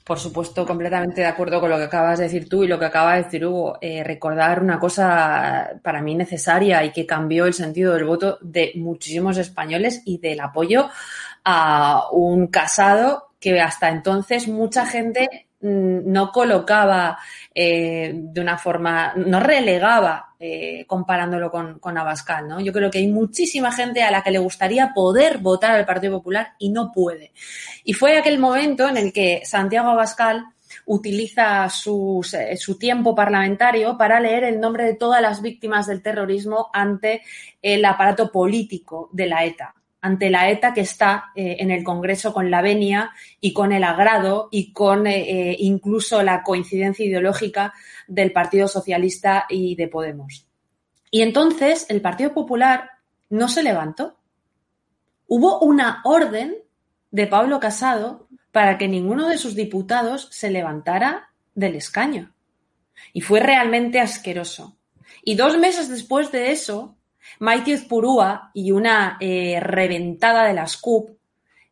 [0.04, 2.84] por supuesto, completamente de acuerdo con lo que acabas de decir tú y lo que
[2.84, 7.54] acaba de decir Hugo, eh, recordar una cosa para mí necesaria y que cambió el
[7.54, 10.88] sentido del voto de muchísimos españoles y del apoyo
[11.44, 17.18] a un casado que hasta entonces mucha gente no colocaba
[17.54, 22.60] eh, de una forma, no relegaba eh, comparándolo con, con, Abascal, ¿no?
[22.60, 26.18] Yo creo que hay muchísima gente a la que le gustaría poder votar al Partido
[26.18, 27.32] Popular y no puede.
[27.84, 30.46] Y fue aquel momento en el que Santiago Abascal
[30.86, 32.22] utiliza su
[32.78, 37.22] tiempo parlamentario para leer el nombre de todas las víctimas del terrorismo ante
[37.60, 42.32] el aparato político de la ETA ante la ETA que está eh, en el Congreso
[42.32, 47.74] con la venia y con el agrado y con eh, eh, incluso la coincidencia ideológica
[48.08, 50.46] del Partido Socialista y de Podemos.
[51.10, 52.90] Y entonces el Partido Popular
[53.28, 54.16] no se levantó.
[55.26, 56.56] Hubo una orden
[57.10, 62.32] de Pablo Casado para que ninguno de sus diputados se levantara del escaño.
[63.12, 64.76] Y fue realmente asqueroso.
[65.22, 66.96] Y dos meses después de eso,
[67.38, 71.10] Maite Purúa y una eh, reventada de las CUP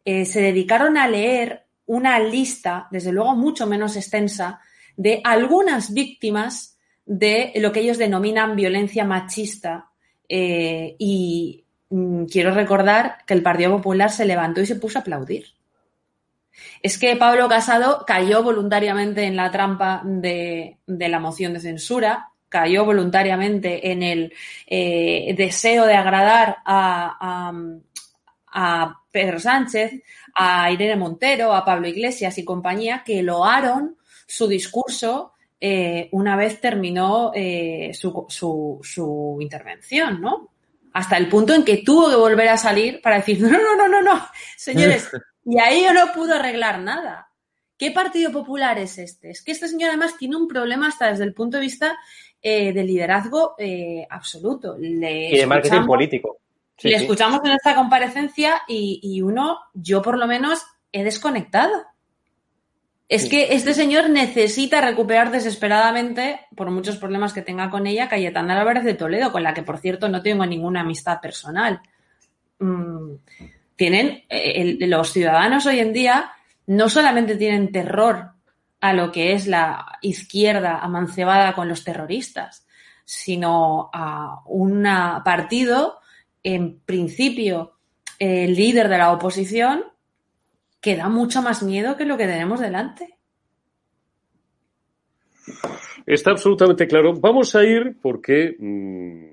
[0.04, 4.60] eh, se dedicaron a leer una lista, desde luego mucho menos extensa,
[4.96, 9.90] de algunas víctimas de lo que ellos denominan violencia machista.
[10.28, 15.02] Eh, y mm, quiero recordar que el Partido Popular se levantó y se puso a
[15.02, 15.46] aplaudir.
[16.82, 22.84] Es que Pablo Casado cayó voluntariamente en la trampa de la moción de censura, cayó
[22.84, 24.32] voluntariamente en el
[24.66, 27.52] eh, deseo de agradar a,
[29.10, 30.02] Pedro Sánchez,
[30.34, 33.96] a Irene Montero, a Pablo Iglesias y compañía, que loaron
[34.26, 40.50] su discurso eh, una vez terminó eh, su, su, su, intervención, ¿no?
[40.92, 43.88] Hasta el punto en que tuvo que volver a salir para decir, no, no, no,
[43.88, 45.08] no, no, señores,
[45.44, 47.27] y ahí yo no pudo arreglar nada.
[47.78, 49.30] ¿Qué Partido Popular es este?
[49.30, 51.96] Es que este señor además tiene un problema hasta desde el punto de vista
[52.42, 54.76] eh, de liderazgo eh, absoluto.
[54.76, 56.38] Le y de marketing político.
[56.82, 60.60] le escuchamos en esta comparecencia y, uno, yo por lo menos,
[60.90, 61.72] he desconectado.
[63.08, 68.60] Es que este señor necesita recuperar desesperadamente, por muchos problemas que tenga con ella, Cayetana
[68.60, 71.80] Álvarez de Toledo, con la que, por cierto, no tengo ninguna amistad personal.
[72.58, 73.14] Mm,
[73.76, 76.32] tienen, eh, los ciudadanos hoy en día
[76.68, 78.32] no solamente tienen terror
[78.80, 82.66] a lo que es la izquierda amancebada con los terroristas,
[83.04, 84.86] sino a un
[85.24, 85.98] partido,
[86.42, 87.72] en principio,
[88.18, 89.82] el líder de la oposición,
[90.80, 93.16] que da mucho más miedo que lo que tenemos delante.
[96.04, 97.14] Está absolutamente claro.
[97.14, 99.27] Vamos a ir porque, mm,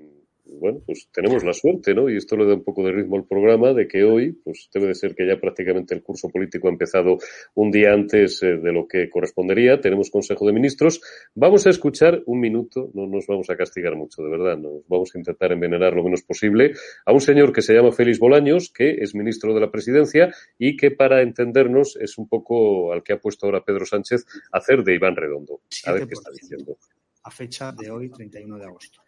[0.58, 2.08] bueno, pues tenemos la suerte, ¿no?
[2.08, 4.88] Y esto le da un poco de ritmo al programa de que hoy, pues debe
[4.88, 7.18] de ser que ya prácticamente el curso político ha empezado
[7.54, 9.80] un día antes eh, de lo que correspondería.
[9.80, 11.00] Tenemos Consejo de Ministros.
[11.34, 15.14] Vamos a escuchar un minuto, no nos vamos a castigar mucho, de verdad, nos vamos
[15.14, 16.72] a intentar envenenar lo menos posible,
[17.04, 20.76] a un señor que se llama Félix Bolaños, que es ministro de la Presidencia y
[20.76, 24.94] que para entendernos es un poco al que ha puesto ahora Pedro Sánchez hacer de
[24.94, 25.60] Iván Redondo.
[25.84, 26.76] A ver qué está diciendo.
[27.22, 29.00] A fecha de hoy, 31 de agosto.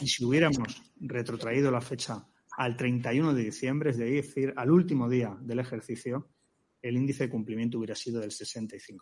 [0.00, 2.26] Y si hubiéramos retrotraído la fecha
[2.56, 6.28] al 31 de diciembre, es decir, al último día del ejercicio,
[6.82, 9.00] el índice de cumplimiento hubiera sido del 65%.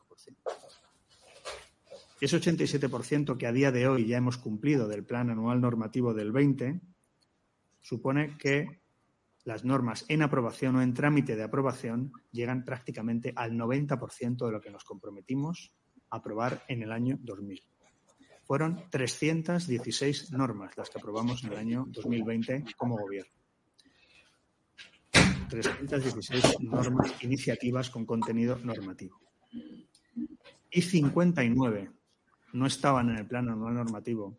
[2.20, 6.32] Ese 87% que a día de hoy ya hemos cumplido del plan anual normativo del
[6.32, 6.80] 20
[7.82, 8.80] supone que
[9.44, 14.60] las normas en aprobación o en trámite de aprobación llegan prácticamente al 90% de lo
[14.60, 15.72] que nos comprometimos
[16.10, 17.62] a aprobar en el año 2000.
[18.46, 23.32] Fueron 316 normas las que aprobamos en el año 2020 como gobierno.
[25.48, 29.20] 316 normas, iniciativas con contenido normativo.
[30.70, 31.90] Y 59
[32.52, 34.38] no estaban en el plano anual normativo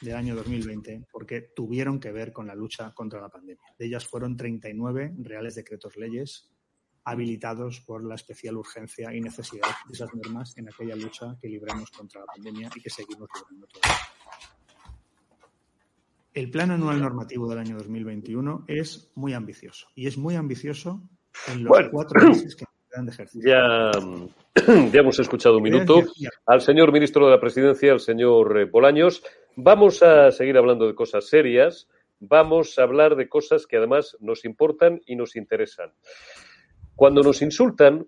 [0.00, 3.62] del año 2020 porque tuvieron que ver con la lucha contra la pandemia.
[3.78, 6.50] De ellas fueron 39 reales decretos leyes
[7.04, 11.90] habilitados por la especial urgencia y necesidad de esas normas en aquella lucha que libramos
[11.90, 13.98] contra la pandemia y que seguimos librando todavía.
[16.32, 21.00] El plan anual normativo del año 2021 es muy ambicioso y es muy ambicioso
[21.46, 23.48] en los cuatro meses que quedan de ejercicio.
[23.48, 23.90] Ya,
[24.92, 26.02] ya hemos escuchado un minuto
[26.46, 29.22] al señor ministro de la Presidencia, al señor eh, Bolaños.
[29.54, 31.88] Vamos a seguir hablando de cosas serias.
[32.18, 35.92] Vamos a hablar de cosas que además nos importan y nos interesan.
[36.96, 38.06] Cuando nos insultan,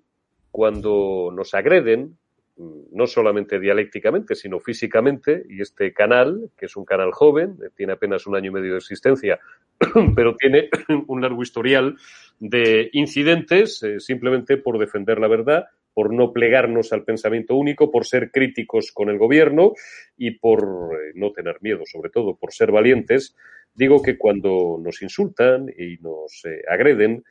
[0.51, 2.16] cuando nos agreden,
[2.57, 8.26] no solamente dialécticamente, sino físicamente, y este canal, que es un canal joven, tiene apenas
[8.26, 9.39] un año y medio de existencia,
[10.16, 10.70] pero tiene
[11.07, 11.97] un largo historial
[12.39, 18.07] de incidentes eh, simplemente por defender la verdad, por no plegarnos al pensamiento único, por
[18.07, 19.72] ser críticos con el gobierno
[20.16, 20.62] y por
[20.93, 23.34] eh, no tener miedo, sobre todo por ser valientes.
[23.74, 27.24] Digo que cuando nos insultan y nos eh, agreden,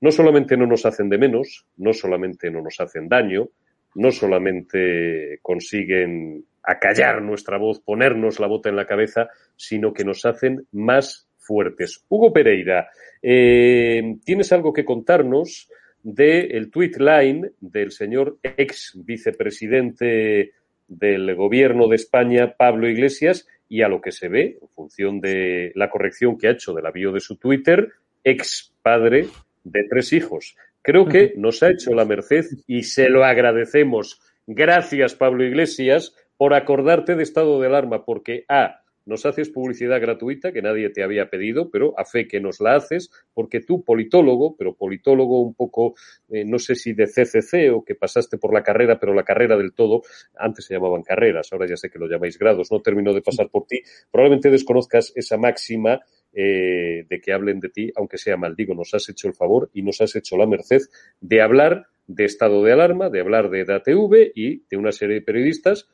[0.00, 3.48] no solamente no nos hacen de menos, no solamente no nos hacen daño,
[3.94, 10.24] no solamente consiguen acallar nuestra voz, ponernos la bota en la cabeza, sino que nos
[10.24, 12.04] hacen más fuertes.
[12.08, 12.88] Hugo Pereira,
[13.22, 15.68] eh, ¿tienes algo que contarnos
[16.02, 20.52] del tweet line del señor ex vicepresidente
[20.88, 25.72] del gobierno de España, Pablo Iglesias, y a lo que se ve, en función de
[25.74, 27.92] la corrección que ha hecho del avión de su Twitter,
[28.24, 29.26] ex padre
[29.64, 30.56] de tres hijos.
[30.82, 34.20] Creo que nos ha hecho la merced y se lo agradecemos.
[34.46, 40.52] Gracias, Pablo Iglesias, por acordarte de estado de alarma, porque A, nos haces publicidad gratuita
[40.52, 44.56] que nadie te había pedido, pero a fe que nos la haces, porque tú, politólogo,
[44.56, 45.94] pero politólogo un poco,
[46.28, 49.56] eh, no sé si de CCC o que pasaste por la carrera, pero la carrera
[49.56, 50.02] del todo,
[50.36, 53.48] antes se llamaban carreras, ahora ya sé que lo llamáis grados, no terminó de pasar
[53.50, 56.00] por ti, probablemente desconozcas esa máxima
[56.32, 58.54] eh, de que hablen de ti, aunque sea mal.
[58.56, 60.82] Digo, nos has hecho el favor y nos has hecho la merced
[61.20, 65.22] de hablar de estado de alarma, de hablar de DATV y de una serie de
[65.22, 65.88] periodistas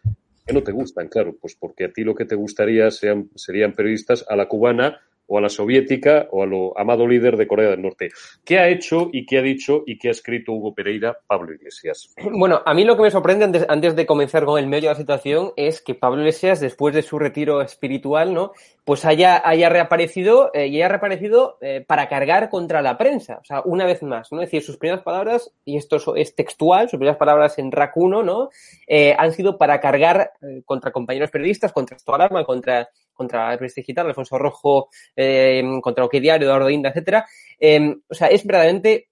[0.47, 3.73] que no te gustan, claro, pues porque a ti lo que te gustaría sean, serían
[3.73, 7.71] periodistas a la cubana o a la soviética o a lo amado líder de Corea
[7.71, 8.11] del Norte.
[8.45, 12.15] ¿Qué ha hecho y qué ha dicho y qué ha escrito Hugo Pereira, Pablo Iglesias?
[12.39, 14.99] Bueno, a mí lo que me sorprende antes, de comenzar con el medio de la
[14.99, 18.53] situación es que Pablo Iglesias, después de su retiro espiritual, ¿no?
[18.85, 23.39] Pues haya, haya reaparecido eh, y haya reaparecido eh, para cargar contra la prensa.
[23.41, 24.43] O sea, una vez más, ¿no?
[24.43, 28.23] Es decir, sus primeras palabras, y esto es textual, sus primeras palabras en RAC 1,
[28.23, 28.51] ¿no?
[28.87, 30.33] Eh, han sido para cargar
[30.65, 36.15] contra compañeros periodistas, contra esto alarma, contra contra el Digital, Alfonso Rojo, eh, contra OK
[36.15, 37.27] Diario, Eduardo Inda, etcétera.
[37.59, 39.09] Eh, o sea, es verdaderamente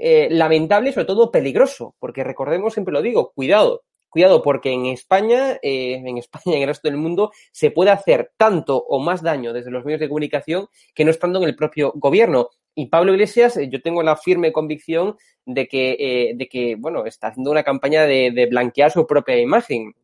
[0.00, 4.86] eh, lamentable y sobre todo peligroso, porque recordemos, siempre lo digo, cuidado, cuidado, porque en
[4.86, 9.22] España, en España y en el resto del mundo, se puede hacer tanto o más
[9.22, 12.48] daño desde los medios de comunicación que no estando en el propio gobierno.
[12.74, 15.16] Y Pablo Iglesias, yo tengo la firme convicción
[15.46, 19.94] de que, de que bueno, está haciendo una campaña de blanquear su propia imagen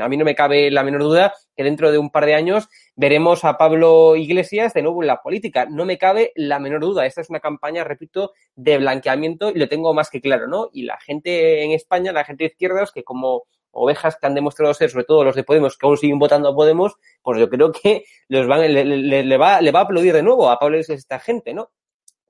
[0.00, 2.68] a mí no me cabe la menor duda que dentro de un par de años
[2.94, 5.66] veremos a Pablo Iglesias de nuevo en la política.
[5.66, 7.06] No me cabe la menor duda.
[7.06, 10.70] Esta es una campaña, repito, de blanqueamiento y lo tengo más que claro, ¿no?
[10.72, 14.72] Y la gente en España, la gente de izquierdas, que como ovejas que han demostrado
[14.74, 17.72] ser, sobre todo los de Podemos, que aún siguen votando a Podemos, pues yo creo
[17.72, 21.54] que van, le, va, le va a aplaudir de nuevo a Pablo Iglesias esta gente,
[21.54, 21.70] ¿no?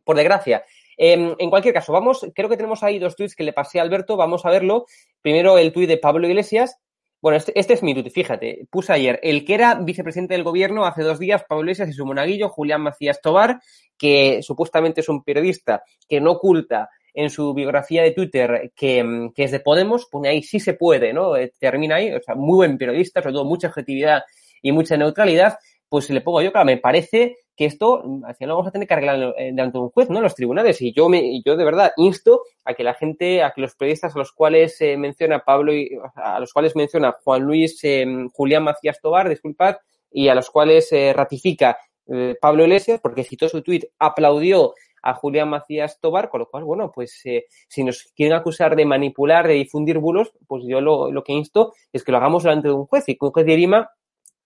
[0.04, 0.64] Por desgracia.
[1.00, 3.82] Em, en cualquier caso, vamos, creo que tenemos ahí dos tweets que le pasé a
[3.82, 4.86] Alberto, vamos a verlo.
[5.22, 6.76] Primero el tuit de Pablo Iglesias,
[7.20, 8.66] Bueno, este, este es mi tuit, fíjate.
[8.70, 12.06] Puse ayer, el que era vicepresidente del gobierno hace dos días, Pablo Iglesias y su
[12.06, 13.60] monaguillo, Julián Macías Tobar,
[13.96, 19.44] que supuestamente es un periodista que no oculta en su biografía de Twitter que, que,
[19.44, 21.36] es de Podemos, pone ahí sí se puede, ¿no?
[21.36, 24.22] Eh, termina ahí, o sea, muy buen periodista, sobre todo mucha objetividad
[24.62, 25.58] y mucha neutralidad,
[25.88, 28.86] pues le pongo yo, claro, me parece que esto al final lo vamos a tener
[28.86, 30.20] que arreglar delante de un juez, ¿no?
[30.20, 30.80] Los tribunales.
[30.80, 34.14] Y yo me, yo de verdad insto a que la gente, a que los periodistas
[34.14, 38.62] a los cuales se menciona Pablo y a los cuales menciona Juan Luis eh, Julián
[38.62, 39.78] Macías Tobar, disculpad,
[40.08, 45.14] y a los cuales eh, ratifica eh, Pablo Iglesias, porque citó su tuit, aplaudió a
[45.14, 49.48] Julián Macías Tobar, con lo cual, bueno, pues eh, si nos quieren acusar de manipular,
[49.48, 52.74] de difundir bulos, pues yo lo, lo, que insto es que lo hagamos delante de
[52.74, 53.90] un juez y que un juez de Irima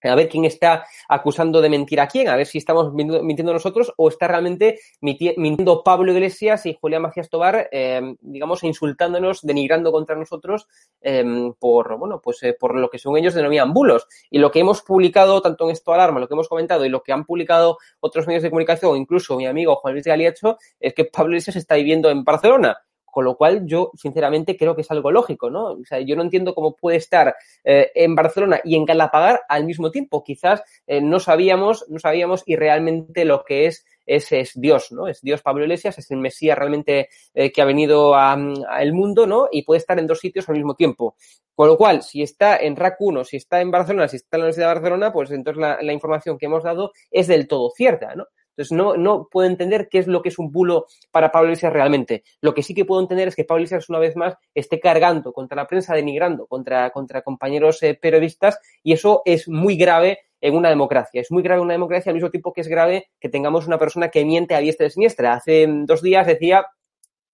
[0.09, 3.93] a ver quién está acusando de mentir a quién, a ver si estamos mintiendo nosotros
[3.97, 10.15] o está realmente mintiendo Pablo Iglesias y Julián Macías Tobar, eh, digamos, insultándonos, denigrando contra
[10.15, 10.67] nosotros
[11.01, 11.23] eh,
[11.59, 14.07] por, bueno, pues eh, por lo que según ellos denominan bulos.
[14.29, 17.01] Y lo que hemos publicado, tanto en esto alarma, lo que hemos comentado y lo
[17.01, 21.05] que han publicado otros medios de comunicación, incluso mi amigo Juan Luis Galiacho, es que
[21.05, 22.77] Pablo Iglesias está viviendo en Barcelona.
[23.13, 25.73] Con lo cual, yo sinceramente creo que es algo lógico, ¿no?
[25.73, 29.65] O sea, yo no entiendo cómo puede estar eh, en Barcelona y en Galapagar al
[29.65, 30.23] mismo tiempo.
[30.23, 35.07] Quizás eh, no sabíamos, no sabíamos y realmente lo que es es, es Dios, ¿no?
[35.07, 39.47] Es Dios Pablo Iglesias, es el Mesías realmente eh, que ha venido al mundo, ¿no?
[39.51, 41.15] Y puede estar en dos sitios al mismo tiempo.
[41.53, 44.39] Con lo cual, si está en RAC 1, si está en Barcelona, si está en
[44.39, 47.69] la Universidad de Barcelona, pues entonces la, la información que hemos dado es del todo
[47.69, 48.25] cierta, ¿no?
[48.55, 51.73] Entonces, no, no puedo entender qué es lo que es un bulo para Pablo Iglesias
[51.73, 52.23] realmente.
[52.41, 55.33] Lo que sí que puedo entender es que Pablo Iglesias, una vez más, esté cargando
[55.33, 60.55] contra la prensa, denigrando contra, contra compañeros eh, periodistas, y eso es muy grave en
[60.55, 61.21] una democracia.
[61.21, 63.79] Es muy grave en una democracia al mismo tiempo que es grave que tengamos una
[63.79, 65.33] persona que miente a diestra y siniestra.
[65.33, 66.65] Hace dos días decía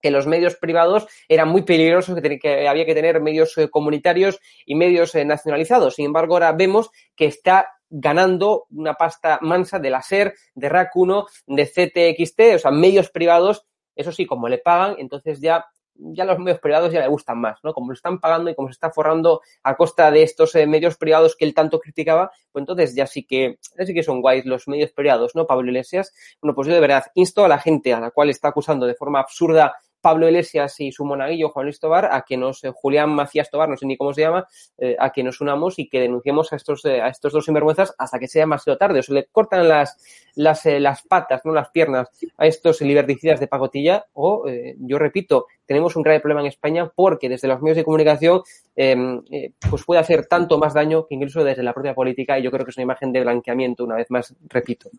[0.00, 4.40] que los medios privados eran muy peligrosos, que, que había que tener medios eh, comunitarios
[4.64, 5.96] y medios eh, nacionalizados.
[5.96, 10.94] Sin embargo, ahora vemos que está ganando una pasta mansa de la SER, de RAC
[10.94, 15.66] 1, de CTXT, o sea, medios privados, eso sí, como le pagan, entonces ya
[16.00, 17.72] ya los medios privados ya le gustan más, ¿no?
[17.72, 20.96] Como lo están pagando y como se está forrando a costa de estos eh, medios
[20.96, 24.46] privados que él tanto criticaba, pues entonces ya sí que, ya sí que son guays
[24.46, 25.46] los medios privados, ¿no?
[25.46, 26.12] Pablo Iglesias.
[26.40, 28.94] Bueno, pues yo de verdad insto a la gente a la cual está acusando de
[28.94, 33.10] forma absurda Pablo Iglesias y su monaguillo Juan Luis Tobar, a que nos, eh, Julián
[33.10, 34.46] Macías Tobar, no sé ni cómo se llama,
[34.78, 37.94] eh, a que nos unamos y que denunciemos a estos, eh, a estos dos sinvergüenzas
[37.98, 39.00] hasta que sea demasiado tarde.
[39.00, 39.96] O se le cortan las,
[40.34, 44.06] las, las patas, no las piernas, a estos liberticidas de pacotilla.
[44.12, 44.44] O,
[44.78, 48.42] yo repito, tenemos un grave problema en España porque desde los medios de comunicación
[48.76, 49.22] em,
[49.70, 52.64] pues puede hacer tanto más daño que incluso desde la propia política y yo creo
[52.64, 54.90] que es una imagen de blanqueamiento, una vez más, repito.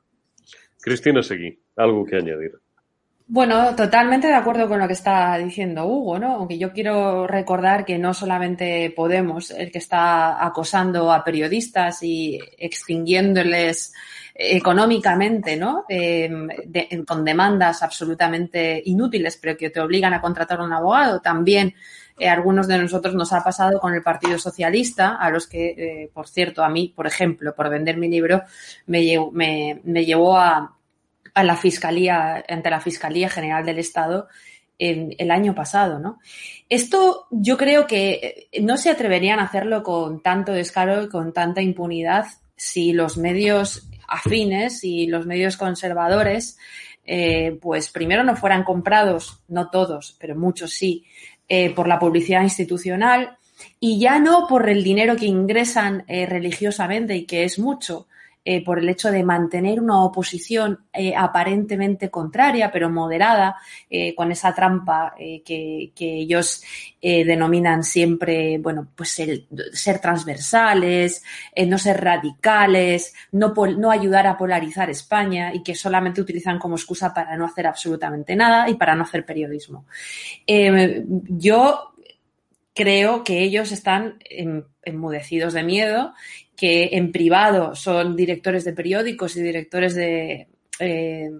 [0.81, 2.59] Cristina Seguí, algo que añadir.
[3.27, 6.35] Bueno, totalmente de acuerdo con lo que está diciendo Hugo, ¿no?
[6.35, 12.39] Aunque yo quiero recordar que no solamente Podemos el que está acosando a periodistas y
[12.57, 13.93] extinguiéndoles
[14.35, 15.85] económicamente, ¿no?
[15.87, 21.21] De, con demandas absolutamente inútiles, pero que te obligan a contratar a un abogado.
[21.21, 21.73] También
[22.19, 26.11] eh, algunos de nosotros nos ha pasado con el Partido Socialista, a los que, eh,
[26.13, 28.43] por cierto, a mí, por ejemplo, por vender mi libro,
[28.87, 30.75] me, me llevó a
[31.33, 34.27] a la Fiscalía, ante la Fiscalía General del Estado
[34.81, 36.19] en, el año pasado, ¿no?
[36.67, 41.33] Esto yo creo que eh, no se atreverían a hacerlo con tanto descaro y con
[41.33, 42.25] tanta impunidad
[42.55, 46.57] si los medios afines y los medios conservadores,
[47.05, 51.05] eh, pues primero no fueran comprados, no todos, pero muchos sí,
[51.47, 53.37] eh, por la publicidad institucional
[53.79, 58.07] y ya no por el dinero que ingresan religiosamente y que es mucho,
[58.43, 64.31] eh, por el hecho de mantener una oposición eh, aparentemente contraria, pero moderada, eh, con
[64.31, 66.63] esa trampa que, ellos
[66.99, 71.23] denominan siempre, bueno, pues el, ser transversales,
[71.67, 77.13] no ser radicales, no, no ayudar a polarizar España y que solamente utilizan como excusa
[77.13, 79.85] para no hacer absolutamente nada y para no hacer periodismo.
[80.47, 81.90] yo
[82.73, 84.19] creo que ellos están
[84.83, 86.13] enmudecidos de miedo
[86.55, 90.47] que en privado son directores de periódicos y directores de,
[90.79, 91.31] eh,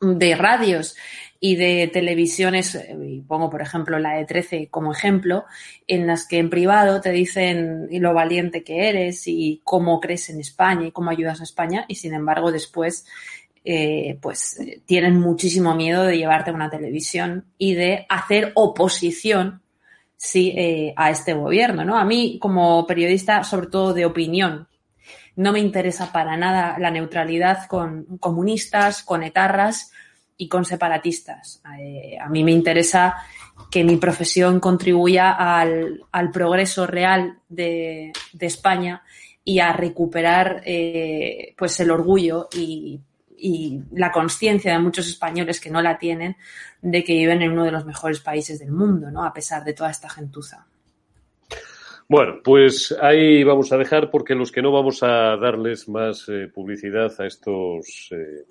[0.00, 0.96] de radios
[1.38, 5.44] y de televisiones, eh, y pongo por ejemplo la de 13 como ejemplo,
[5.86, 10.40] en las que en privado te dicen lo valiente que eres y cómo crees en
[10.40, 13.06] España y cómo ayudas a España, y sin embargo después
[13.64, 19.62] eh, pues tienen muchísimo miedo de llevarte a una televisión y de hacer oposición
[20.16, 21.98] sí, eh, a este gobierno, ¿no?
[21.98, 24.68] A mí, como periodista, sobre todo de opinión,
[25.36, 29.92] no me interesa para nada la neutralidad con comunistas, con etarras,
[30.36, 31.62] y con separatistas.
[31.78, 33.14] Eh, a mí me interesa
[33.70, 39.02] que mi profesión contribuya al, progreso real de, de, España
[39.44, 43.00] y a recuperar eh, pues el orgullo y,
[43.38, 46.36] y la conciencia de muchos españoles que no la tienen
[46.82, 49.24] de que viven en uno de los mejores países del mundo, ¿no?
[49.24, 50.66] A pesar de toda esta gentuza.
[52.08, 56.48] Bueno, pues ahí vamos a dejar porque los que no vamos a darles más eh,
[56.52, 58.44] publicidad a estos eh,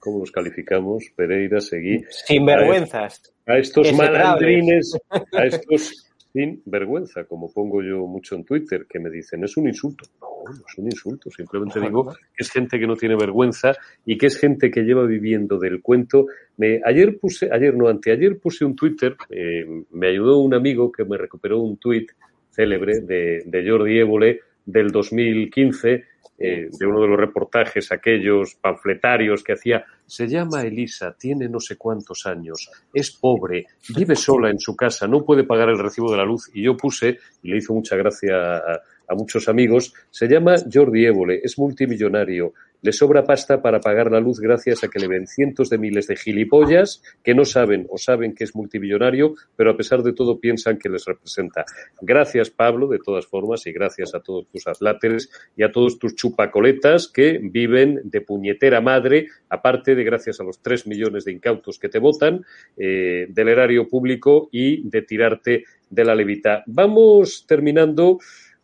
[0.00, 1.04] ¿cómo los calificamos?
[1.14, 2.02] Pereira, Seguí.
[2.08, 3.32] Sinvergüenzas.
[3.46, 8.98] A, a estos malandrines, a estos sin vergüenza, como pongo yo mucho en Twitter, que
[8.98, 10.04] me dicen, es un insulto.
[10.20, 13.72] No, no es un insulto, simplemente digo que es gente que no tiene vergüenza
[14.06, 16.26] y que es gente que lleva viviendo del cuento.
[16.56, 21.04] Me, ayer puse, ayer no, anteayer puse un Twitter, eh, me ayudó un amigo que
[21.04, 22.06] me recuperó un tweet
[22.50, 26.04] célebre de, de Jordi Évole del 2015,
[26.38, 31.60] eh, de uno de los reportajes, aquellos panfletarios que hacía, se llama Elisa, tiene no
[31.60, 36.10] sé cuántos años, es pobre, vive sola en su casa, no puede pagar el recibo
[36.10, 36.50] de la luz.
[36.54, 38.80] Y yo puse, y le hizo mucha gracia a,
[39.10, 44.20] a muchos amigos, se llama Jordi Évole, es multimillonario, le sobra pasta para pagar la
[44.20, 47.98] luz gracias a que le ven cientos de miles de gilipollas que no saben o
[47.98, 51.64] saben que es multimillonario, pero a pesar de todo piensan que les representa.
[52.00, 56.14] Gracias, Pablo, de todas formas, y gracias a todos tus atláteres y a todos tus
[56.14, 61.78] chupacoletas que viven de puñetera madre, aparte de gracias a los tres millones de incautos
[61.78, 62.44] que te votan,
[62.76, 66.62] eh, del erario público y de tirarte de la levita.
[66.66, 68.18] Vamos terminando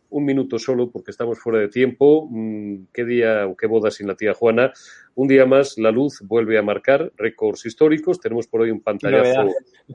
[0.09, 2.27] un minuto solo porque estamos fuera de tiempo.
[2.29, 4.71] Mm, ¿Qué día o qué boda sin la tía Juana?
[5.15, 8.19] Un día más la luz vuelve a marcar récords históricos.
[8.19, 9.49] Tenemos por hoy un pantallazo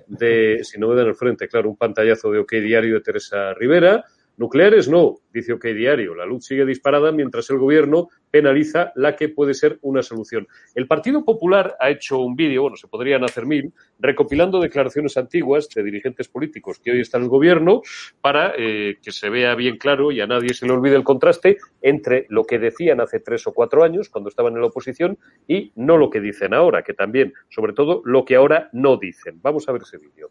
[0.06, 3.54] de, si no me dan el frente, claro, un pantallazo de OK Diario de Teresa
[3.54, 4.04] Rivera.
[4.37, 6.14] Nucleares no, dice OK Diario.
[6.14, 10.49] La luz sigue disparada mientras el gobierno penaliza la que puede ser una solución.
[10.74, 15.68] El Partido Popular ha hecho un vídeo, bueno, se podrían hacer mil, recopilando declaraciones antiguas
[15.68, 17.83] de dirigentes políticos que hoy están en el gobierno
[18.20, 21.59] para eh, que se vea bien claro y a nadie se le olvide el contraste
[21.83, 25.72] entre lo que decían hace tres o cuatro años cuando estaban en la oposición y
[25.76, 29.41] no lo que dicen ahora, que también, sobre todo, lo que ahora no dicen.
[29.43, 30.30] Vamos a ver ese vídeo.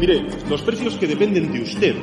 [0.00, 1.94] Mire, los precios que dependen de usted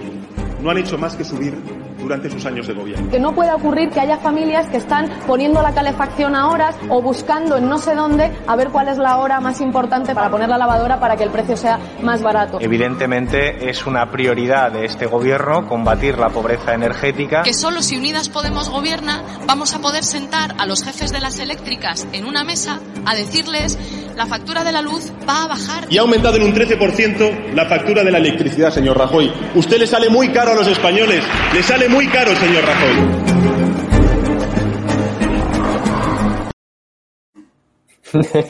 [0.62, 1.58] no han hecho más que subir
[2.02, 3.10] durante sus años de gobierno.
[3.10, 7.02] Que no pueda ocurrir que haya familias que están poniendo la calefacción a horas o
[7.02, 10.50] buscando en no sé dónde a ver cuál es la hora más importante para poner
[10.50, 12.60] la lavadora para que el precio sea más barato.
[12.60, 17.44] Evidentemente es una prioridad de este gobierno combatir la pobreza energética.
[17.44, 21.40] Que solo si Unidas Podemos gobierna vamos a poder sentar a los jefes de las
[21.40, 23.78] eléctricas en una mesa a decirles
[24.16, 25.86] la factura de la luz va a bajar.
[25.90, 29.32] Y ha aumentado en un 13% la factura de la electricidad, señor Rajoy.
[29.56, 31.24] Usted le sale muy caro a los españoles.
[31.54, 34.12] Le sale muy caro, señor Rajoy.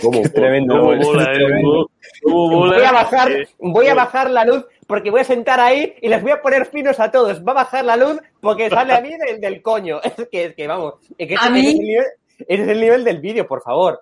[0.02, 0.80] ¿Cómo, Tremendo.
[0.80, 1.26] cómo eh?
[1.34, 1.90] Tremendo.
[2.24, 2.76] ¿Cómo mola?
[2.78, 6.10] Voy a bajar, Eh, voy a bajar la luz porque voy a sentar ahí y
[6.10, 7.44] les voy a poner finos a todos.
[7.46, 10.00] Va a bajar la luz porque sale a mí del, del coño.
[10.18, 12.06] Es que, es que vamos, es que A ese, mí- ese es el nivel,
[12.48, 14.02] ese es el nivel del vídeo, por favor.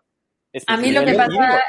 [0.68, 1.62] A mí lo que pasa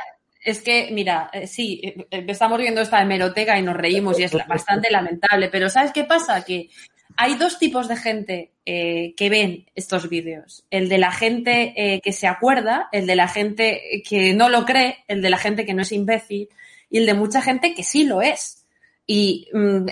[0.44, 4.24] es que, mira, eh, sí, eh, eh, estamos viendo esta hemeroteca y nos reímos y
[4.24, 6.44] es bastante lamentable, pero ¿sabes qué pasa?
[6.44, 6.70] Que
[7.16, 10.64] hay dos tipos de gente eh, que ven estos vídeos.
[10.70, 14.64] El de la gente eh, que se acuerda, el de la gente que no lo
[14.64, 16.48] cree, el de la gente que no es imbécil
[16.88, 18.66] y el de mucha gente que sí lo es.
[19.06, 19.86] Y mm,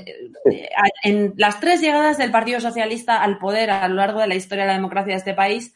[1.03, 4.65] en las tres llegadas del Partido Socialista al poder a lo largo de la historia
[4.65, 5.75] de la democracia de este país,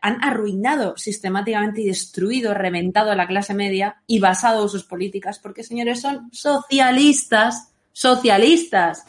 [0.00, 5.62] han arruinado sistemáticamente y destruido, reventado a la clase media y basado sus políticas, porque
[5.62, 9.04] señores son socialistas, socialistas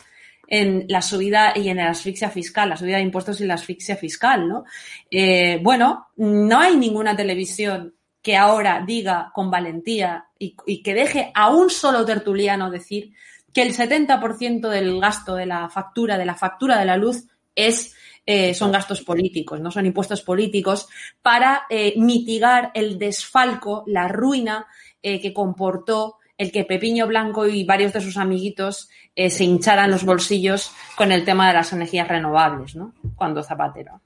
[0.48, 3.96] en la subida y en la asfixia fiscal, la subida de impuestos y la asfixia
[3.96, 4.66] fiscal, ¿no?
[5.10, 11.32] Eh, bueno, no hay ninguna televisión que ahora diga con valentía y, y que deje
[11.34, 13.14] a un solo tertuliano decir
[13.54, 17.96] que el 70% del gasto de la factura, de la factura de la luz, es
[18.26, 20.88] eh, son gastos políticos, no son impuestos políticos,
[21.24, 24.68] para eh, mitigar el desfalco, la ruina
[25.02, 30.04] eh, que comportó el que Pepiño Blanco y varios de sus amiguitos se hincharan los
[30.04, 32.96] bolsillos con el tema de las energías renovables, ¿no?
[33.16, 34.02] Cuando Zapatero.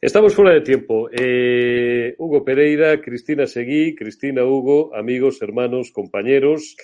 [0.00, 1.08] Estamos fuera de tiempo.
[2.18, 6.76] Hugo Pereira, Cristina Seguí, Cristina Hugo, amigos, hermanos, compañeros.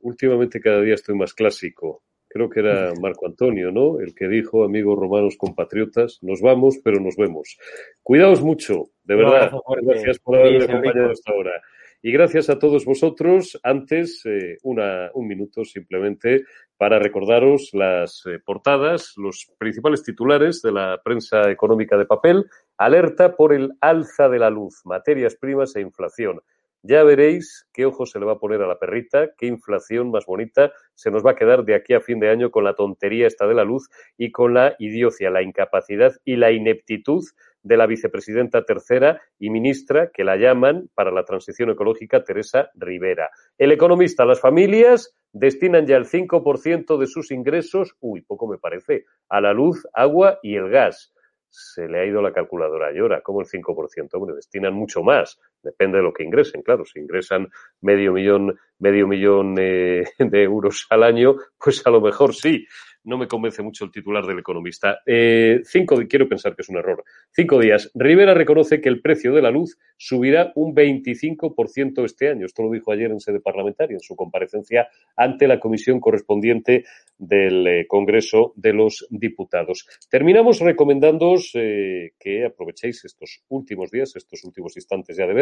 [0.00, 2.02] Últimamente cada día estoy más clásico.
[2.32, 4.00] Creo que era Marco Antonio, ¿no?
[4.00, 7.58] El que dijo, amigos romanos compatriotas, nos vamos, pero nos vemos.
[8.02, 9.52] Cuidaos mucho, de verdad.
[9.82, 11.12] Gracias por haberme acompañado Rico.
[11.12, 11.62] hasta ahora.
[12.00, 13.60] Y gracias a todos vosotros.
[13.62, 16.44] Antes, eh, una, un minuto simplemente
[16.76, 22.46] para recordaros las eh, portadas, los principales titulares de la prensa económica de papel.
[22.78, 26.40] Alerta por el alza de la luz, materias primas e inflación.
[26.84, 30.26] Ya veréis qué ojo se le va a poner a la perrita, qué inflación más
[30.26, 33.28] bonita se nos va a quedar de aquí a fin de año con la tontería
[33.28, 37.22] esta de la luz y con la idiocia, la incapacidad y la ineptitud
[37.62, 43.30] de la vicepresidenta tercera y ministra que la llaman para la transición ecológica Teresa Rivera.
[43.56, 49.04] El economista, las familias destinan ya el 5% de sus ingresos, uy, poco me parece,
[49.28, 51.12] a la luz, agua y el gas
[51.52, 53.20] se le ha ido la calculadora llora.
[53.20, 54.08] ¿Cómo el 5%?
[54.14, 55.38] Hombre, destinan mucho más.
[55.62, 56.62] Depende de lo que ingresen.
[56.62, 57.48] Claro, si ingresan
[57.80, 62.66] medio millón, medio millón eh, de euros al año, pues a lo mejor sí
[63.04, 65.00] no me convence mucho el titular del economista.
[65.04, 67.04] Eh, cinco, quiero pensar que es un error.
[67.30, 67.90] Cinco días.
[67.94, 72.46] Rivera reconoce que el precio de la luz subirá un 25% este año.
[72.46, 76.84] Esto lo dijo ayer en sede parlamentaria, en su comparecencia ante la comisión correspondiente
[77.18, 79.86] del eh, Congreso de los Diputados.
[80.08, 85.34] Terminamos recomendándoos eh, que aprovechéis estos últimos días, estos últimos instantes ya de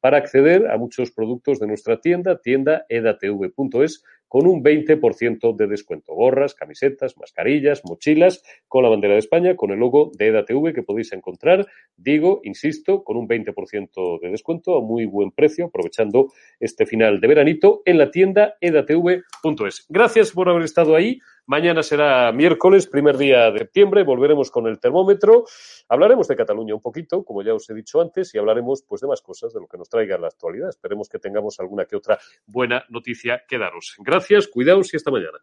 [0.00, 6.14] para acceder a muchos productos de nuestra tienda, tienda edatv.es, con un 20% de descuento.
[6.14, 10.84] Gorras, camisetas, mascarillas, mochilas, con la bandera de España, con el logo de EDATV que
[10.84, 16.28] podéis encontrar, digo, insisto, con un 20% de descuento a muy buen precio, aprovechando
[16.60, 19.86] este final de veranito en la tienda edatv.es.
[19.88, 21.18] Gracias por haber estado ahí.
[21.46, 25.44] Mañana será miércoles, primer día de septiembre, volveremos con el termómetro.
[25.88, 29.08] Hablaremos de Cataluña un poquito, como ya os he dicho antes, y hablaremos pues de
[29.08, 30.68] más cosas, de lo que nos traiga la actualidad.
[30.68, 33.96] Esperemos que tengamos alguna que otra buena noticia que daros.
[33.98, 35.38] Gracias, cuidaos y hasta mañana.